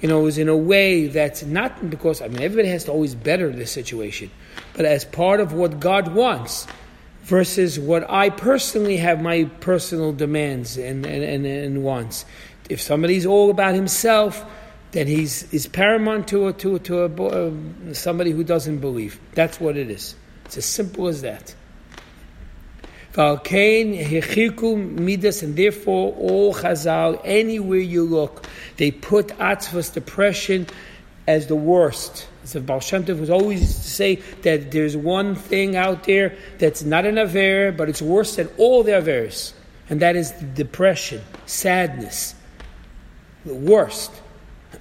you 0.03 0.09
know, 0.09 0.27
is 0.27 0.37
in 0.37 0.49
a 0.49 0.57
way 0.57 1.07
that's 1.07 1.43
not 1.43 1.89
because, 1.89 2.21
I 2.21 2.27
mean, 2.27 2.41
everybody 2.41 2.67
has 2.67 2.83
to 2.83 2.91
always 2.91 3.15
better 3.15 3.49
the 3.49 3.65
situation, 3.65 4.29
but 4.73 4.83
as 4.83 5.05
part 5.05 5.39
of 5.39 5.53
what 5.53 5.79
God 5.79 6.13
wants 6.13 6.67
versus 7.21 7.79
what 7.79 8.07
I 8.09 8.29
personally 8.29 8.97
have 8.97 9.21
my 9.21 9.45
personal 9.61 10.11
demands 10.11 10.77
and, 10.77 11.05
and, 11.05 11.23
and, 11.23 11.45
and 11.45 11.83
wants. 11.85 12.25
If 12.69 12.81
somebody's 12.81 13.25
all 13.25 13.49
about 13.49 13.75
himself, 13.75 14.45
then 14.91 15.07
he's 15.07 15.51
is 15.53 15.67
paramount 15.67 16.27
to 16.27 16.47
a, 16.47 16.53
to 16.53 16.79
to 16.79 17.03
a, 17.03 17.07
uh, 17.07 17.93
somebody 17.93 18.31
who 18.31 18.43
doesn't 18.43 18.79
believe. 18.79 19.21
That's 19.35 19.57
what 19.61 19.77
it 19.77 19.89
is. 19.89 20.15
It's 20.45 20.57
as 20.57 20.65
simple 20.65 21.07
as 21.07 21.21
that. 21.21 21.55
Midas, 24.95 25.43
and 25.43 25.56
therefore 25.56 26.13
all 26.15 26.54
Chazal, 26.54 27.21
anywhere 27.23 27.80
you 27.80 28.04
look, 28.04 28.47
they 28.78 28.91
put 28.91 29.28
atzvas 29.39 29.93
depression 29.93 30.67
as 31.28 31.47
the 31.47 31.56
worst. 31.56 32.28
So 32.45 32.60
Baal 32.60 32.80
Shem 32.80 33.06
Tov 33.06 33.19
was 33.19 33.30
always 33.30 33.62
to 33.62 33.89
say 33.89 34.15
that 34.41 34.71
there's 34.71 34.97
one 34.97 35.36
thing 35.36 35.76
out 35.76 36.04
there 36.04 36.36
that's 36.58 36.84
not 36.84 37.06
an 37.06 37.17
aver, 37.17 37.71
but 37.71 37.88
it's 37.88 38.02
worse 38.02 38.36
than 38.36 38.49
all 38.58 38.84
the 38.84 38.97
avers, 38.97 39.54
and 39.89 40.02
that 40.02 40.15
is 40.15 40.32
depression, 40.54 41.21
sadness, 41.45 42.36
the 43.45 43.54
worst. 43.54 44.12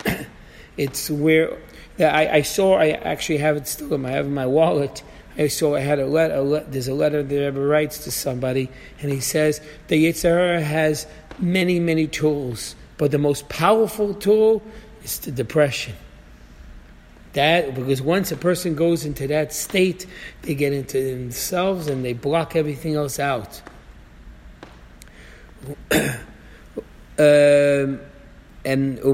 it's 0.76 1.08
where 1.10 1.56
I, 2.00 2.28
I, 2.28 2.42
saw. 2.42 2.76
I 2.76 2.90
actually 2.90 3.38
have 3.38 3.56
it 3.56 3.68
still 3.68 3.94
in 3.94 4.02
my, 4.02 4.10
I 4.10 4.12
have 4.12 4.26
in 4.26 4.34
my 4.34 4.46
wallet. 4.46 5.02
I 5.38 5.48
saw 5.48 5.76
I 5.76 5.80
had 5.80 5.98
a 5.98 6.06
letter. 6.06 6.34
A 6.34 6.42
le, 6.42 6.64
there's 6.64 6.88
a 6.88 6.94
letter 6.94 7.22
that 7.22 7.42
ever 7.42 7.66
writes 7.66 8.04
to 8.04 8.10
somebody, 8.10 8.68
and 9.00 9.10
he 9.10 9.20
says 9.20 9.62
the 9.88 10.04
Yitzhar 10.04 10.62
has 10.62 11.06
many, 11.38 11.80
many 11.80 12.06
tools 12.06 12.76
but 13.02 13.10
the 13.10 13.18
most 13.18 13.48
powerful 13.48 14.14
tool 14.14 14.62
is 15.02 15.18
the 15.18 15.32
depression. 15.32 15.92
That 17.32 17.74
because 17.74 18.00
once 18.00 18.30
a 18.30 18.36
person 18.36 18.76
goes 18.76 19.04
into 19.04 19.26
that 19.26 19.52
state, 19.52 20.06
they 20.42 20.54
get 20.54 20.72
into 20.72 21.02
themselves 21.02 21.88
and 21.88 22.04
they 22.04 22.12
block 22.12 22.54
everything 22.54 22.94
else 22.94 23.18
out. 23.18 23.60
um, 25.90 26.20
and 27.18 28.00
and 28.64 29.04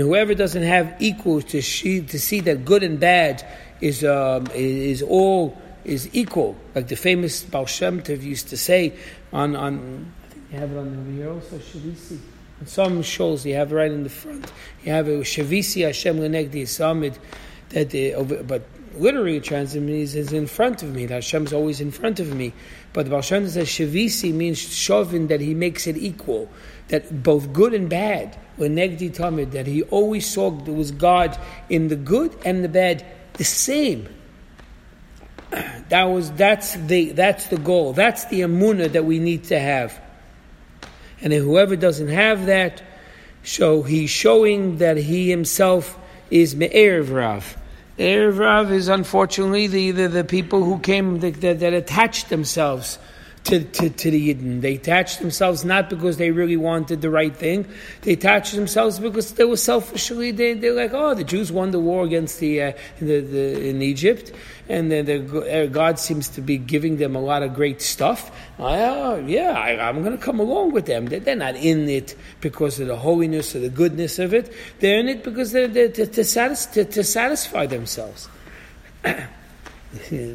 whoever 0.00 0.34
doesn't 0.34 0.62
have 0.62 0.94
equals 1.00 1.44
to 1.44 1.62
see, 1.62 2.02
to 2.02 2.20
see 2.20 2.40
that 2.40 2.66
good 2.66 2.82
and 2.82 3.00
bad 3.00 3.48
is 3.80 4.04
um, 4.04 4.46
is 4.54 5.02
all 5.02 5.56
is 5.84 6.08
equal, 6.12 6.56
like 6.74 6.88
the 6.88 6.96
famous 6.96 7.42
Baal 7.42 7.66
Shem 7.66 8.02
Tov 8.02 8.22
used 8.22 8.48
to 8.48 8.56
say 8.56 8.94
on 9.32 9.56
on 9.56 10.12
I 10.22 10.32
think 10.32 10.44
you 10.52 10.58
have 10.58 10.72
it 10.72 10.78
on 10.78 11.06
the 11.06 11.12
here 11.12 11.32
also, 11.32 11.58
Shavisi. 11.58 12.18
On 12.60 12.66
some 12.66 13.02
shows 13.02 13.46
you 13.46 13.54
have 13.54 13.72
it 13.72 13.76
right 13.76 13.90
in 13.90 14.02
the 14.02 14.10
front. 14.10 14.50
You 14.84 14.92
have 14.92 15.08
it 15.08 15.20
Shavisi 15.20 15.84
Hashem 15.84 16.18
Lenegdi 16.18 16.62
Samid, 16.62 17.16
that 17.70 17.90
the, 17.90 18.14
but 18.46 18.62
literally 18.94 19.40
translated 19.40 19.88
means 19.88 20.14
is 20.14 20.32
in 20.32 20.46
front 20.46 20.82
of 20.82 20.94
me. 20.94 21.06
That 21.06 21.16
Hashem's 21.16 21.52
always 21.52 21.80
in 21.80 21.90
front 21.90 22.20
of 22.20 22.34
me. 22.34 22.52
But 22.92 23.08
Baal 23.08 23.22
Shem 23.22 23.48
says 23.48 23.68
Shavisi 23.68 24.32
means 24.32 24.58
Shovin, 24.58 25.28
that 25.28 25.40
he 25.40 25.54
makes 25.54 25.86
it 25.86 25.96
equal. 25.96 26.50
That 26.88 27.22
both 27.22 27.52
good 27.52 27.74
and 27.74 27.88
bad, 27.88 28.36
Lenegdi 28.58 29.14
Tamid, 29.14 29.52
that 29.52 29.66
he 29.66 29.82
always 29.84 30.26
saw 30.26 30.50
there 30.50 30.74
was 30.74 30.90
God 30.90 31.38
in 31.68 31.88
the 31.88 31.96
good 31.96 32.34
and 32.44 32.64
the 32.64 32.68
bad 32.68 33.04
the 33.38 33.44
same. 33.44 34.08
That 35.88 36.04
was 36.04 36.30
that's 36.32 36.74
the 36.74 37.12
that's 37.12 37.46
the 37.46 37.56
goal. 37.56 37.94
That's 37.94 38.26
the 38.26 38.42
amuna 38.42 38.92
that 38.92 39.06
we 39.06 39.18
need 39.18 39.44
to 39.44 39.58
have. 39.58 39.98
And 41.22 41.32
whoever 41.32 41.74
doesn't 41.74 42.08
have 42.08 42.46
that, 42.46 42.82
so 43.42 43.82
he's 43.82 44.10
showing 44.10 44.78
that 44.78 44.98
he 44.98 45.30
himself 45.30 45.98
is 46.30 46.54
Me'erev 46.54 47.12
Rav. 47.12 47.56
Erev 47.98 48.38
Rav 48.38 48.72
is 48.72 48.88
unfortunately 48.88 49.66
the, 49.66 49.90
the, 49.90 50.08
the 50.08 50.24
people 50.24 50.62
who 50.62 50.78
came, 50.78 51.18
that, 51.18 51.72
attached 51.74 52.28
themselves 52.28 52.98
to, 53.48 53.64
to, 53.64 53.88
to 53.88 54.10
the 54.10 54.34
Yidden. 54.34 54.60
They 54.60 54.74
attached 54.74 55.20
themselves 55.20 55.64
not 55.64 55.88
because 55.88 56.18
they 56.18 56.30
really 56.30 56.58
wanted 56.58 57.00
the 57.00 57.08
right 57.08 57.34
thing. 57.34 57.66
They 58.02 58.12
attached 58.12 58.54
themselves 58.54 59.00
because 59.00 59.32
they 59.32 59.44
were 59.44 59.56
selfishly, 59.56 60.32
they, 60.32 60.52
they're 60.52 60.74
like, 60.74 60.92
oh, 60.92 61.14
the 61.14 61.24
Jews 61.24 61.50
won 61.50 61.70
the 61.70 61.80
war 61.80 62.04
against 62.04 62.40
the, 62.40 62.62
uh, 62.62 62.72
the, 63.00 63.20
the 63.20 63.68
in 63.68 63.80
Egypt, 63.80 64.32
and 64.68 64.92
then 64.92 65.06
the, 65.06 65.64
uh, 65.64 65.66
God 65.66 65.98
seems 65.98 66.28
to 66.30 66.42
be 66.42 66.58
giving 66.58 66.98
them 66.98 67.16
a 67.16 67.20
lot 67.20 67.42
of 67.42 67.54
great 67.54 67.80
stuff. 67.80 68.30
Uh, 68.58 69.22
yeah, 69.24 69.52
I, 69.52 69.88
am 69.88 70.02
going 70.02 70.16
to 70.16 70.22
come 70.22 70.40
along 70.40 70.72
with 70.72 70.84
them. 70.84 71.06
They're, 71.06 71.20
they're, 71.20 71.36
not 71.36 71.56
in 71.56 71.88
it 71.88 72.16
because 72.42 72.78
of 72.80 72.88
the 72.88 72.96
holiness 72.96 73.56
or 73.56 73.60
the 73.60 73.70
goodness 73.70 74.18
of 74.18 74.34
it. 74.34 74.52
They're 74.80 74.98
in 74.98 75.08
it 75.08 75.24
because 75.24 75.52
they're, 75.52 75.68
they're 75.68 75.88
to, 75.88 76.06
to, 76.06 76.24
satis- 76.24 76.66
to, 76.66 76.84
to 76.84 77.02
satisfy 77.02 77.64
themselves. 77.64 78.28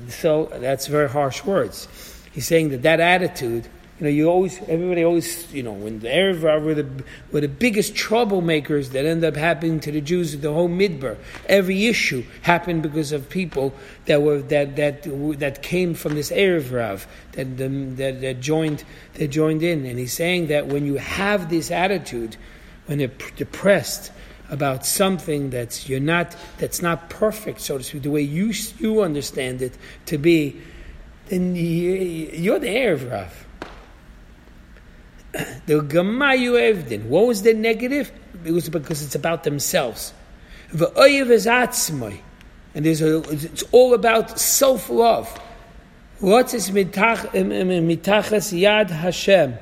so 0.09 0.45
that's 0.53 0.87
very 0.87 1.09
harsh 1.09 1.43
words. 1.45 1.87
He's 2.33 2.47
saying 2.47 2.69
that 2.69 2.81
that 2.81 2.99
attitude, 2.99 3.67
you 3.99 4.05
know, 4.05 4.09
you 4.09 4.27
always, 4.27 4.59
everybody 4.67 5.05
always, 5.05 5.53
you 5.53 5.61
know, 5.61 5.71
when 5.71 5.99
the 5.99 6.09
Rav 6.41 6.63
were 6.63 6.73
the, 6.73 7.03
were 7.31 7.41
the 7.41 7.47
biggest 7.47 7.93
troublemakers 7.93 8.89
that 8.89 9.05
end 9.05 9.23
up 9.23 9.35
happening 9.35 9.79
to 9.81 9.91
the 9.91 10.01
Jews, 10.01 10.33
of 10.33 10.41
the 10.41 10.51
whole 10.51 10.67
Midbar. 10.67 11.15
Every 11.47 11.85
issue 11.85 12.23
happened 12.41 12.81
because 12.81 13.11
of 13.11 13.29
people 13.29 13.73
that 14.05 14.23
were, 14.23 14.41
that, 14.41 14.75
that, 14.77 15.03
that 15.39 15.61
came 15.61 15.93
from 15.93 16.15
this 16.15 16.31
Erev 16.31 16.73
Rav, 16.73 17.07
that, 17.33 17.55
that, 17.57 18.21
that 18.21 18.41
joined, 18.41 18.83
that 19.13 19.27
joined 19.27 19.61
in. 19.61 19.85
And 19.85 19.99
he's 19.99 20.13
saying 20.13 20.47
that 20.47 20.67
when 20.67 20.87
you 20.87 20.95
have 20.95 21.51
this 21.51 21.69
attitude, 21.69 22.35
when 22.87 22.97
they're 22.97 23.11
depressed, 23.35 24.11
about 24.49 24.85
something 24.85 25.49
that's 25.49 25.89
you're 25.89 25.99
not 25.99 26.35
that's 26.59 26.81
not 26.81 27.09
perfect, 27.09 27.59
so 27.59 27.77
to 27.77 27.83
speak, 27.83 28.03
the 28.03 28.11
way 28.11 28.21
you 28.21 28.53
you 28.77 29.01
understand 29.01 29.61
it 29.63 29.75
to 30.05 30.17
be, 30.19 30.61
then 31.33 31.55
you, 31.55 32.53
are 32.53 32.59
the 32.59 32.67
Erev 32.67 33.11
Rav. 33.11 33.47
The 35.65 35.79
Gamayu 35.79 36.53
Evdin. 36.53 37.05
What 37.05 37.25
was 37.25 37.41
the 37.41 37.53
negative? 37.53 38.11
It 38.45 38.51
was 38.51 38.69
because 38.69 39.01
it's 39.01 39.15
about 39.15 39.43
themselves. 39.43 40.13
And 40.71 40.81
there's 42.85 43.01
a, 43.01 43.17
it's 43.31 43.63
all 43.71 43.93
about 43.95 44.39
self 44.39 44.89
love. 44.89 45.27
What 46.19 46.53
is 46.53 46.69
mitachas 46.69 48.53
yad 48.53 48.89
Hashem? 48.91 49.55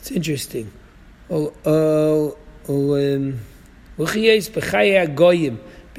It's 0.00 0.10
interesting. 0.10 0.70
Oh, 1.30 1.54
oh, 1.64 2.36
um, 2.68 3.40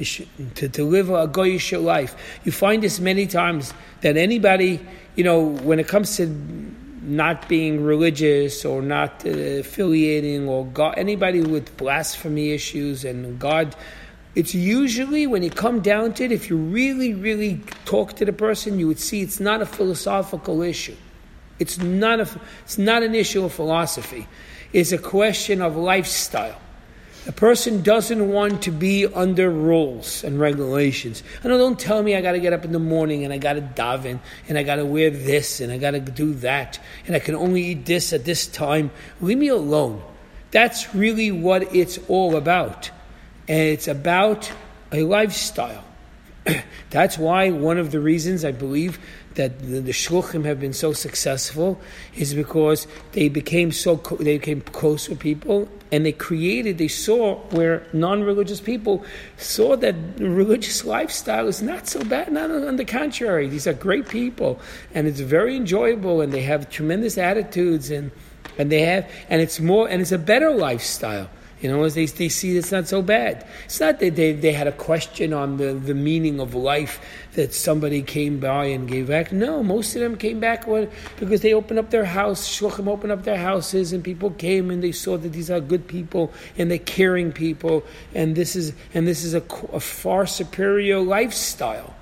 to, 0.04 0.70
to 0.70 0.84
live 0.84 1.10
a 1.10 1.28
goyish 1.28 1.72
life. 1.82 2.16
You 2.44 2.52
find 2.52 2.84
this 2.84 3.00
many 3.00 3.28
times 3.28 3.74
that 4.02 4.18
anybody, 4.18 4.80
you 5.16 5.24
know, 5.24 5.40
when 5.40 5.80
it 5.80 5.88
comes 5.88 6.18
to 6.18 6.28
not 7.02 7.50
being 7.50 7.84
religious 7.84 8.64
or 8.64 8.82
not 8.82 9.26
uh, 9.26 9.30
affiliating 9.30 10.48
or 10.48 10.66
God, 10.68 10.96
anybody 10.98 11.42
with 11.42 11.76
blasphemy 11.78 12.52
issues 12.52 13.04
and 13.04 13.40
God, 13.40 13.76
it's 14.36 14.56
usually 14.56 15.28
when 15.28 15.44
you 15.44 15.50
come 15.50 15.82
down 15.82 16.14
to 16.14 16.24
it, 16.24 16.32
if 16.32 16.50
you 16.50 16.56
really, 16.56 17.14
really 17.14 17.62
talk 17.86 18.14
to 18.14 18.26
the 18.26 18.32
person, 18.32 18.80
you 18.80 18.88
would 18.88 19.00
see 19.00 19.22
it's 19.22 19.40
not 19.40 19.62
a 19.62 19.66
philosophical 19.66 20.62
issue. 20.62 20.96
It's 21.60 21.78
not, 21.78 22.20
a, 22.20 22.30
it's 22.64 22.78
not 22.78 23.04
an 23.04 23.14
issue 23.14 23.44
of 23.44 23.54
philosophy. 23.54 24.28
It's 24.74 24.92
a 24.92 24.98
question 24.98 25.62
of 25.62 25.76
lifestyle. 25.76 26.60
A 27.28 27.32
person 27.32 27.84
doesn't 27.84 28.30
want 28.30 28.64
to 28.64 28.72
be 28.72 29.06
under 29.06 29.52
rules 29.52 30.24
and 30.24 30.40
regulations. 30.40 31.22
I 31.44 31.50
know, 31.50 31.58
don't 31.60 31.80
tell 31.80 32.02
me 32.02 32.16
I 32.16 32.22
got 32.22 32.32
to 32.32 32.40
get 32.40 32.52
up 32.52 32.66
in 32.66 32.72
the 32.72 32.80
morning 32.80 33.24
and 33.24 33.32
I 33.32 33.38
got 33.38 33.54
to 33.54 33.62
daven 33.62 34.20
and 34.50 34.58
I 34.58 34.64
got 34.64 34.78
to 34.78 34.86
wear 34.86 35.12
this 35.12 35.60
and 35.60 35.72
I 35.72 35.78
got 35.78 35.92
to 35.92 36.00
do 36.00 36.34
that 36.36 36.80
and 37.06 37.16
I 37.16 37.20
can 37.20 37.36
only 37.36 37.62
eat 37.64 37.86
this 37.86 38.12
at 38.12 38.26
this 38.26 38.48
time. 38.48 38.90
Leave 39.22 39.38
me 39.38 39.50
alone. 39.50 40.02
That's 40.50 40.96
really 40.96 41.32
what 41.32 41.76
it's 41.76 42.00
all 42.08 42.36
about. 42.36 42.90
And 43.48 43.60
it's 43.60 43.88
about 43.88 44.52
a 44.92 45.04
lifestyle. 45.04 45.84
That's 46.90 47.18
why 47.18 47.52
one 47.52 47.78
of 47.78 47.92
the 47.92 48.00
reasons 48.00 48.44
I 48.44 48.52
believe 48.52 49.00
that 49.36 49.60
the, 49.60 49.80
the 49.80 49.92
shluchim 49.92 50.44
have 50.46 50.60
been 50.60 50.74
so 50.74 50.92
successful 50.92 51.80
is 52.16 52.34
because 52.34 52.86
they 53.14 53.30
became 53.30 53.72
so 53.72 53.96
they 54.20 54.38
became 54.38 54.62
close 54.62 55.08
with 55.08 55.20
people 55.20 55.70
and 55.92 56.06
they 56.06 56.12
created 56.12 56.78
they 56.78 56.88
saw 56.88 57.36
where 57.52 57.86
non-religious 57.94 58.60
people 58.60 59.06
saw 59.38 59.76
that 59.78 59.96
religious 60.18 60.84
lifestyle 60.84 61.48
is 61.48 61.62
not 61.62 61.88
so 61.88 62.04
bad 62.04 62.32
not 62.32 62.52
on 62.52 62.76
the 62.76 62.86
contrary. 62.86 63.48
These 63.48 63.68
are 63.68 63.74
great 63.74 64.10
people 64.10 64.60
and 64.94 65.08
it's 65.08 65.22
very 65.22 65.56
enjoyable 65.56 66.22
and 66.22 66.34
they 66.34 66.42
have 66.42 66.70
tremendous 66.70 67.18
attitudes 67.18 67.90
and 67.90 68.12
and 68.58 68.72
they 68.72 68.82
have 68.82 69.10
and 69.30 69.42
it's 69.42 69.60
more 69.60 69.88
and 69.88 70.02
it's 70.02 70.12
a 70.12 70.18
better 70.18 70.52
lifestyle 70.52 71.30
you 71.62 71.70
know, 71.70 71.84
as 71.84 71.94
they, 71.94 72.08
they 72.08 72.28
see 72.28 72.58
it's 72.58 72.72
not 72.72 72.88
so 72.88 73.02
bad. 73.02 73.48
It's 73.66 73.80
not 73.80 74.00
that 74.00 74.16
they, 74.16 74.34
they 74.34 74.52
had 74.52 74.68
a 74.68 74.72
question 74.72 75.32
on 75.32 75.58
the, 75.58 75.74
the 75.74 75.94
meaning 75.94 76.40
of 76.40 76.56
life 76.56 77.00
that 77.34 77.54
somebody 77.54 78.02
came 78.02 78.40
by 78.40 78.66
and 78.66 78.88
gave 78.88 79.08
back. 79.08 79.32
No, 79.32 79.62
most 79.64 79.96
of 79.96 80.02
them 80.02 80.18
came 80.18 80.40
back 80.40 80.66
when, 80.66 80.90
because 81.20 81.42
they 81.42 81.54
opened 81.54 81.78
up 81.78 81.92
their 81.92 82.06
house, 82.06 82.50
Shluchim 82.50 82.88
opened 82.88 83.12
up 83.12 83.24
their 83.24 83.38
houses, 83.38 83.94
and 83.94 84.04
people 84.04 84.32
came 84.32 84.72
and 84.72 84.84
they 84.84 84.92
saw 84.92 85.18
that 85.18 85.30
these 85.30 85.52
are 85.52 85.60
good 85.60 85.88
people 85.88 86.34
and 86.58 86.72
they're 86.72 86.80
caring 86.80 87.32
people, 87.32 87.84
and 88.16 88.36
this 88.36 88.56
is, 88.56 88.74
and 88.94 89.08
this 89.08 89.24
is 89.24 89.36
a, 89.36 89.44
a 89.72 89.80
far 89.80 90.26
superior 90.26 91.00
lifestyle 91.00 91.96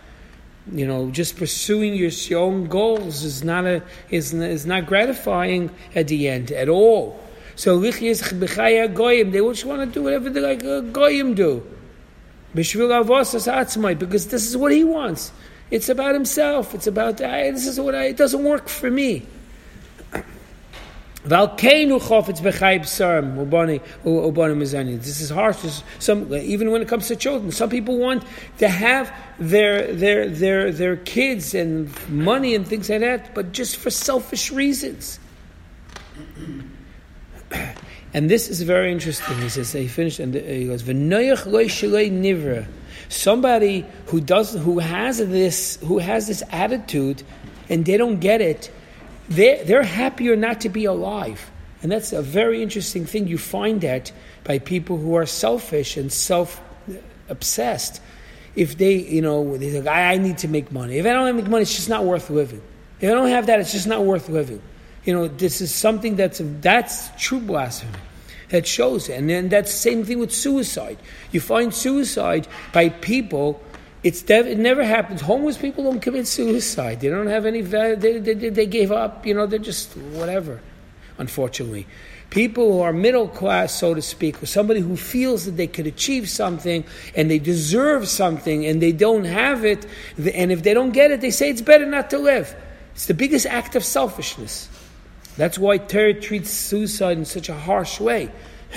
you 0.71 0.85
know, 0.85 1.09
just 1.09 1.35
pursuing 1.37 1.95
your, 1.95 2.09
your 2.09 2.41
own 2.41 2.67
goals 2.67 3.23
is 3.23 3.43
not 3.43 3.65
a 3.65 3.81
is, 4.11 4.33
is 4.33 4.67
not 4.67 4.85
gratifying 4.85 5.71
at 5.95 6.07
the 6.07 6.29
end 6.29 6.51
at 6.51 6.69
all. 6.69 7.19
So 7.59 7.77
lichiyas 7.77 8.21
b'chaya 8.39 8.87
goyim, 8.93 9.31
they 9.31 9.39
just 9.39 9.65
want 9.65 9.81
to 9.81 9.87
do 9.87 10.03
whatever 10.03 10.29
they 10.29 10.39
like 10.39 10.63
uh, 10.63 10.79
goyim 10.79 11.33
do. 11.33 11.61
B'shvil 12.55 13.03
avosas 13.03 13.51
atzmai, 13.51 13.99
because 13.99 14.27
this 14.27 14.47
is 14.47 14.55
what 14.55 14.71
he 14.71 14.85
wants. 14.85 15.33
It's 15.69 15.89
about 15.89 16.13
himself. 16.13 16.73
It's 16.73 16.87
about 16.87 17.17
this 17.17 17.67
is 17.67 17.77
what 17.77 17.95
I, 17.95 18.05
it 18.05 18.15
doesn't 18.15 18.45
work 18.45 18.69
for 18.69 18.89
me. 18.89 19.25
This 21.25 21.51
is 25.19 25.29
harsh. 25.29 25.81
Some, 25.99 26.33
even 26.33 26.71
when 26.71 26.81
it 26.81 26.87
comes 26.87 27.07
to 27.09 27.17
children, 27.17 27.51
some 27.51 27.69
people 27.69 27.97
want 27.97 28.23
to 28.59 28.69
have 28.69 29.13
their 29.37 29.93
their 29.93 30.29
their 30.29 30.71
their 30.71 30.95
kids 30.95 31.53
and 31.53 31.91
money 32.09 32.55
and 32.55 32.65
things 32.65 32.89
like 32.89 33.01
that, 33.01 33.35
but 33.35 33.51
just 33.51 33.75
for 33.75 33.89
selfish 33.89 34.49
reasons. 34.49 35.19
And 38.13 38.29
this 38.29 38.49
is 38.49 38.61
very 38.63 38.91
interesting. 38.91 39.37
He 39.39 39.49
says 39.49 39.71
he 39.71 39.87
finished 39.87 40.19
and 40.19 40.33
he 40.33 40.65
goes 40.65 40.81
nivra. 40.81 42.67
Somebody 43.07 43.85
who 44.07 44.19
does 44.19 44.53
who 44.53 44.79
has 44.79 45.19
this 45.19 45.77
who 45.83 45.99
has 45.99 46.27
this 46.27 46.43
attitude, 46.51 47.21
and 47.69 47.85
they 47.85 47.97
don't 47.97 48.19
get 48.19 48.41
it. 48.41 48.71
They 49.29 49.63
they're 49.63 49.83
happier 49.83 50.35
not 50.35 50.61
to 50.61 50.69
be 50.69 50.85
alive, 50.85 51.51
and 51.83 51.91
that's 51.91 52.11
a 52.11 52.21
very 52.21 52.63
interesting 52.63 53.05
thing. 53.05 53.27
You 53.27 53.37
find 53.37 53.81
that 53.81 54.11
by 54.43 54.57
people 54.57 54.97
who 54.97 55.15
are 55.15 55.25
selfish 55.25 55.95
and 55.97 56.11
self 56.11 56.61
obsessed. 57.29 58.01
If 58.55 58.77
they, 58.77 58.95
you 58.95 59.21
know, 59.21 59.57
they 59.57 59.79
like, 59.79 59.87
I, 59.87 60.13
I 60.13 60.17
need 60.17 60.39
to 60.39 60.47
make 60.47 60.71
money. 60.71 60.97
If 60.97 61.05
I 61.05 61.13
don't 61.13 61.35
make 61.35 61.47
money, 61.47 61.61
it's 61.61 61.75
just 61.75 61.89
not 61.89 62.03
worth 62.03 62.29
living. 62.29 62.61
If 62.99 63.09
I 63.09 63.13
don't 63.13 63.29
have 63.29 63.45
that, 63.45 63.59
it's 63.59 63.71
just 63.71 63.87
not 63.87 64.03
worth 64.03 64.27
living. 64.27 64.61
You 65.05 65.13
know, 65.13 65.27
this 65.27 65.61
is 65.61 65.73
something 65.73 66.15
that's 66.15 66.41
that's 66.61 67.09
true 67.17 67.39
blasphemy. 67.39 67.97
That 68.49 68.65
shows 68.65 69.09
it. 69.09 69.13
And 69.13 69.29
then 69.29 69.49
that's 69.49 69.71
the 69.71 69.77
same 69.77 70.03
thing 70.03 70.19
with 70.19 70.33
suicide. 70.33 70.97
You 71.31 71.39
find 71.39 71.73
suicide 71.73 72.47
by 72.73 72.89
people. 72.89 73.61
It's 74.03 74.23
dev- 74.23 74.47
it 74.47 74.57
never 74.57 74.83
happens. 74.83 75.21
Homeless 75.21 75.57
people 75.57 75.83
don't 75.83 76.01
commit 76.01 76.25
suicide. 76.25 76.99
They 76.99 77.09
don't 77.09 77.27
have 77.27 77.45
any 77.45 77.61
value. 77.61 77.95
They, 77.95 78.17
they, 78.17 78.49
they 78.49 78.65
gave 78.65 78.91
up. 78.91 79.25
You 79.25 79.35
know, 79.35 79.45
they're 79.45 79.59
just 79.59 79.95
whatever. 80.17 80.61
Unfortunately, 81.19 81.85
people 82.29 82.71
who 82.71 82.79
are 82.79 82.93
middle 82.93 83.27
class, 83.27 83.73
so 83.73 83.93
to 83.93 84.01
speak, 84.01 84.41
or 84.41 84.45
somebody 84.45 84.79
who 84.79 84.95
feels 84.95 85.45
that 85.45 85.57
they 85.57 85.67
could 85.67 85.85
achieve 85.85 86.29
something 86.29 86.83
and 87.15 87.29
they 87.29 87.39
deserve 87.39 88.07
something 88.07 88.65
and 88.65 88.81
they 88.81 88.93
don't 88.93 89.25
have 89.25 89.65
it, 89.65 89.85
and 90.33 90.51
if 90.51 90.63
they 90.63 90.73
don't 90.73 90.91
get 90.91 91.11
it, 91.11 91.21
they 91.21 91.31
say 91.31 91.49
it's 91.49 91.61
better 91.61 91.85
not 91.85 92.09
to 92.11 92.17
live. 92.17 92.55
It's 92.95 93.05
the 93.05 93.13
biggest 93.13 93.45
act 93.45 93.75
of 93.75 93.83
selfishness. 93.83 94.69
That's 95.39 95.57
why 95.57 95.77
Torah 95.77 96.13
treats 96.13 96.51
suicide 96.51 97.17
in 97.17 97.23
such 97.23 97.47
a 97.47 97.53
harsh 97.53 98.01
way. 98.01 98.29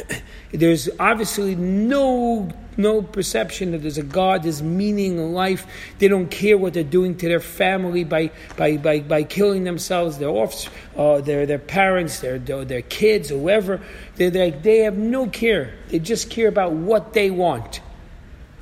there's 0.52 0.88
obviously 1.00 1.56
no 1.56 2.52
no 2.76 3.02
perception 3.02 3.72
that 3.72 3.78
there's 3.78 3.98
a 3.98 4.04
God, 4.04 4.44
there's 4.44 4.62
meaning 4.62 5.18
in 5.18 5.32
life. 5.32 5.66
They 5.98 6.06
don't 6.06 6.30
care 6.30 6.56
what 6.56 6.72
they're 6.72 6.84
doing 6.84 7.16
to 7.16 7.28
their 7.28 7.40
family 7.40 8.04
by 8.04 8.30
by, 8.56 8.76
by, 8.76 9.00
by 9.00 9.24
killing 9.24 9.64
themselves, 9.64 10.18
their 10.18 10.28
offs, 10.28 10.70
uh, 10.96 11.20
their 11.20 11.46
their 11.46 11.58
parents, 11.58 12.20
their 12.20 12.38
their, 12.38 12.64
their 12.64 12.82
kids, 12.82 13.30
whoever. 13.30 13.80
They 14.14 14.28
they 14.28 14.78
have 14.84 14.96
no 14.96 15.26
care. 15.26 15.74
They 15.88 15.98
just 15.98 16.30
care 16.30 16.46
about 16.46 16.74
what 16.74 17.12
they 17.12 17.32
want. 17.32 17.80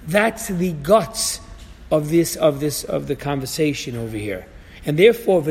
That's 0.06 0.48
the 0.48 0.72
guts 0.72 1.40
of 1.90 2.08
this 2.08 2.34
of 2.36 2.60
this 2.60 2.82
of 2.82 3.08
the 3.08 3.16
conversation 3.16 3.94
over 3.94 4.16
here. 4.16 4.46
And 4.86 4.98
therefore, 4.98 5.42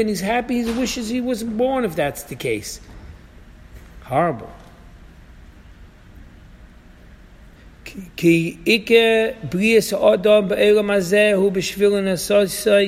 and 0.00 0.08
he's 0.08 0.20
happy, 0.20 0.62
he 0.62 0.72
wishes 0.72 1.08
he 1.08 1.20
wasn't 1.20 1.56
born 1.56 1.84
if 1.84 1.96
that's 1.96 2.22
the 2.24 2.36
case. 2.36 2.80
Horrible. 4.02 4.50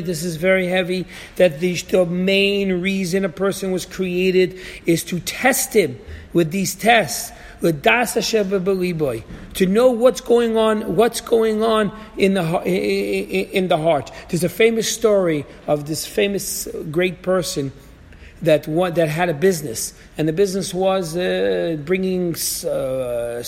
This 0.03 0.25
is 0.25 0.37
very 0.37 0.67
heavy. 0.67 1.07
That 1.37 1.61
the, 1.61 1.75
the 1.75 2.07
main 2.07 2.81
reason 2.81 3.25
a 3.25 3.29
person 3.29 3.71
was 3.73 3.87
created 3.87 4.59
is 4.85 5.05
to 5.05 5.21
test 5.21 5.75
him 5.75 5.99
with 6.33 6.51
these 6.51 6.75
tests 6.75 7.33
to 9.57 9.67
know 9.67 9.91
what's 9.91 10.21
going 10.21 10.57
on, 10.57 10.97
what's 10.97 11.21
going 11.21 11.63
on 11.63 11.93
in 12.17 12.35
the 12.35 12.63
in 12.65 13.69
the 13.69 13.77
heart. 13.77 14.13
There's 14.29 14.45
a 14.45 14.49
famous 14.49 14.93
story 14.93 15.45
of 15.67 15.87
this 15.87 16.07
famous 16.07 16.69
great 16.91 17.23
person 17.23 17.73
that 18.43 18.69
one, 18.69 18.93
that 18.95 19.09
had 19.09 19.31
a 19.31 19.35
business, 19.35 19.95
and 20.19 20.29
the 20.29 20.33
business 20.33 20.75
was 20.75 21.17
uh, 21.17 21.79
bringing 21.85 22.37
uh, 22.65 22.69
uh, 22.69 23.43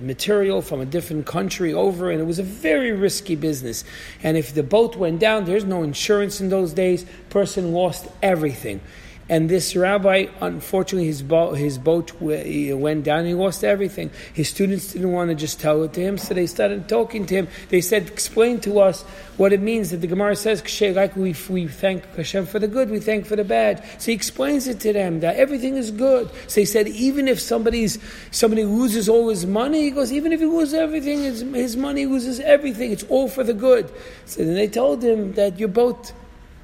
material 0.00 0.62
from 0.62 0.80
a 0.80 0.86
different 0.86 1.26
country 1.26 1.74
over, 1.74 2.10
and 2.10 2.20
it 2.20 2.24
was 2.24 2.38
a 2.38 2.42
very 2.42 2.92
risky 2.92 3.36
business. 3.36 3.84
And 4.22 4.38
if 4.38 4.54
the 4.54 4.62
boat 4.62 4.96
went 4.96 5.20
down, 5.20 5.44
there's 5.44 5.64
no 5.64 5.82
insurance 5.82 6.40
in 6.40 6.48
those 6.48 6.72
days. 6.72 7.04
Person 7.28 7.72
lost 7.72 8.06
everything. 8.22 8.80
And 9.26 9.48
this 9.48 9.74
rabbi, 9.74 10.26
unfortunately, 10.42 11.06
his 11.06 11.22
boat, 11.22 11.56
his 11.56 11.78
boat 11.78 12.12
uh, 12.20 12.76
went 12.76 13.04
down. 13.04 13.24
He 13.24 13.32
lost 13.32 13.64
everything. 13.64 14.10
His 14.34 14.50
students 14.50 14.92
didn't 14.92 15.12
want 15.12 15.30
to 15.30 15.34
just 15.34 15.58
tell 15.60 15.82
it 15.82 15.94
to 15.94 16.02
him, 16.02 16.18
so 16.18 16.34
they 16.34 16.46
started 16.46 16.90
talking 16.90 17.24
to 17.26 17.34
him. 17.34 17.48
They 17.70 17.80
said, 17.80 18.06
"Explain 18.08 18.60
to 18.60 18.80
us 18.80 19.00
what 19.38 19.54
it 19.54 19.60
means 19.60 19.90
that 19.92 19.98
the 19.98 20.06
Gemara 20.06 20.36
says, 20.36 20.62
like 20.94 21.16
we, 21.16 21.34
we 21.48 21.66
thank 21.68 22.04
Hashem 22.16 22.44
for 22.44 22.58
the 22.58 22.68
good, 22.68 22.90
we 22.90 23.00
thank 23.00 23.24
for 23.24 23.34
the 23.34 23.44
bad." 23.44 23.82
So 23.98 24.10
he 24.10 24.12
explains 24.12 24.68
it 24.68 24.80
to 24.80 24.92
them 24.92 25.20
that 25.20 25.36
everything 25.36 25.76
is 25.76 25.90
good. 25.90 26.28
So 26.46 26.60
he 26.60 26.66
said, 26.66 26.86
even 26.88 27.26
if 27.26 27.40
somebody's 27.40 27.98
somebody 28.30 28.64
loses 28.64 29.08
all 29.08 29.30
his 29.30 29.46
money, 29.46 29.84
he 29.84 29.90
goes, 29.90 30.12
even 30.12 30.32
if 30.32 30.40
he 30.40 30.46
loses 30.46 30.74
everything, 30.74 31.22
his, 31.22 31.40
his 31.40 31.76
money 31.78 32.04
loses 32.04 32.40
everything. 32.40 32.92
It's 32.92 33.04
all 33.04 33.28
for 33.28 33.42
the 33.42 33.54
good. 33.54 33.90
So 34.26 34.44
then 34.44 34.54
they 34.54 34.68
told 34.68 35.02
him 35.02 35.32
that 35.32 35.58
your 35.58 35.70
boat 35.70 36.12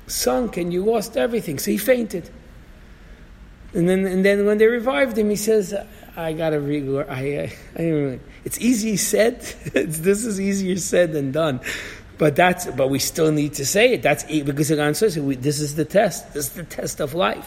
sunk 0.09 0.59
and 0.59 0.71
you 0.71 0.85
lost 0.85 1.17
everything. 1.17 1.59
So 1.59 1.71
he 1.71 1.79
fainted. 1.79 2.29
And 3.73 3.89
then, 3.89 4.05
and 4.07 4.25
then 4.25 4.47
when 4.47 4.59
they 4.59 4.67
revived 4.67 5.17
him, 5.17 5.31
he 5.31 5.37
says, 5.37 5.75
I 6.17 6.33
got 6.33 6.51
to 6.51 6.61
read. 6.61 6.89
I, 7.09 7.53
I, 7.77 7.83
I, 7.83 8.21
it's 8.45 8.59
easy 8.59 8.97
said. 8.97 9.41
this 9.73 10.25
is 10.25 10.41
easier 10.41 10.77
said 10.77 11.13
than 11.13 11.33
done. 11.33 11.61
But 12.19 12.37
that's, 12.37 12.67
but 12.67 12.91
we 12.91 12.99
still 12.99 13.33
need 13.33 13.55
to 13.55 13.65
say 13.65 13.95
it. 13.95 14.03
That's 14.03 14.25
because 14.25 14.71
God 14.71 14.97
says 14.97 15.15
this 15.15 15.61
is 15.61 15.77
the 15.77 15.85
test. 15.85 16.35
This 16.35 16.49
is 16.49 16.53
the 16.53 16.65
test 16.65 17.01
of 17.01 17.15
life, 17.15 17.47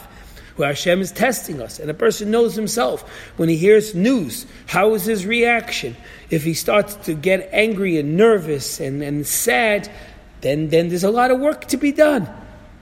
where 0.56 0.68
Hashem 0.68 1.00
is 1.00 1.12
testing 1.12 1.60
us, 1.60 1.78
and 1.78 1.88
a 1.90 1.94
person 1.94 2.32
knows 2.32 2.56
himself 2.56 3.08
when 3.36 3.48
he 3.48 3.56
hears 3.56 3.94
news. 3.94 4.46
How 4.66 4.94
is 4.94 5.04
his 5.04 5.26
reaction? 5.26 5.96
If 6.30 6.42
he 6.42 6.54
starts 6.54 6.96
to 7.06 7.14
get 7.14 7.48
angry 7.52 7.98
and 7.98 8.16
nervous 8.16 8.80
and, 8.80 9.00
and 9.00 9.24
sad, 9.24 9.88
then 10.40 10.70
then 10.70 10.88
there's 10.88 11.04
a 11.04 11.10
lot 11.10 11.30
of 11.30 11.38
work 11.38 11.66
to 11.66 11.76
be 11.76 11.92
done. 11.92 12.28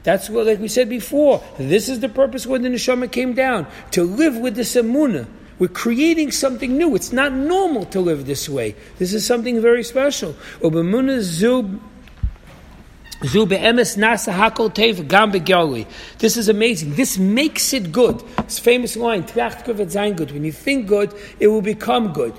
That's 0.02 0.28
what, 0.28 0.46
like 0.46 0.58
we 0.58 0.68
said 0.68 0.88
before, 0.88 1.42
this 1.58 1.88
is 1.88 2.00
the 2.00 2.08
purpose 2.08 2.46
when 2.46 2.62
the 2.62 2.68
neshama 2.68 3.10
came 3.10 3.34
down 3.34 3.66
to 3.92 4.02
live 4.02 4.36
with 4.36 4.56
the 4.56 4.62
samuna. 4.62 5.26
We're 5.58 5.68
creating 5.68 6.32
something 6.32 6.76
new. 6.76 6.96
It's 6.96 7.12
not 7.12 7.32
normal 7.32 7.84
to 7.86 8.00
live 8.00 8.26
this 8.26 8.48
way. 8.48 8.74
This 8.98 9.14
is 9.14 9.24
something 9.24 9.60
very 9.60 9.84
special. 9.84 10.34
This 16.18 16.36
is 16.36 16.48
amazing. 16.48 16.94
This 16.94 17.18
makes 17.18 17.72
it 17.72 17.92
good. 17.92 18.20
This 18.38 18.58
famous 18.58 18.96
line, 18.96 19.22
when 19.22 20.44
you 20.44 20.50
think 20.52 20.88
good, 20.88 21.14
it 21.38 21.46
will 21.46 21.62
become 21.62 22.12
good. 22.12 22.34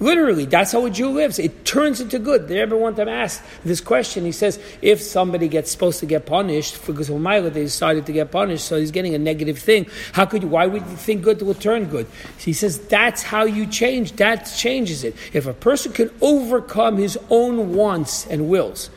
Literally, 0.00 0.44
that's 0.44 0.70
how 0.70 0.86
a 0.86 0.90
Jew 0.90 1.08
lives. 1.08 1.40
It 1.40 1.64
turns 1.64 2.00
into 2.00 2.20
good. 2.20 2.46
They 2.46 2.60
ever 2.60 2.76
want 2.76 2.94
them 2.94 3.08
asked 3.08 3.42
this 3.64 3.80
question. 3.80 4.24
He 4.24 4.30
says, 4.30 4.60
if 4.80 5.02
somebody 5.02 5.48
gets 5.48 5.72
supposed 5.72 5.98
to 6.00 6.06
get 6.06 6.24
punished 6.24 6.86
because 6.86 7.10
of 7.10 7.20
Mila, 7.20 7.50
they 7.50 7.64
decided 7.64 8.06
to 8.06 8.12
get 8.12 8.30
punished, 8.30 8.64
so 8.64 8.78
he's 8.78 8.92
getting 8.92 9.16
a 9.16 9.18
negative 9.18 9.58
thing. 9.58 9.86
How 10.12 10.24
could 10.24 10.42
you? 10.42 10.48
Why 10.48 10.66
would 10.66 10.82
you 10.82 10.96
think 10.96 11.22
good 11.22 11.42
will 11.42 11.54
turn 11.54 11.86
good? 11.86 12.06
He 12.38 12.52
says 12.52 12.78
that's 12.78 13.24
how 13.24 13.44
you 13.44 13.66
change. 13.66 14.12
That 14.12 14.44
changes 14.56 15.02
it. 15.02 15.16
If 15.32 15.46
a 15.46 15.54
person 15.54 15.92
can 15.92 16.10
overcome 16.20 16.96
his 16.96 17.18
own 17.28 17.74
wants 17.74 18.24
and 18.26 18.48
wills, 18.48 18.90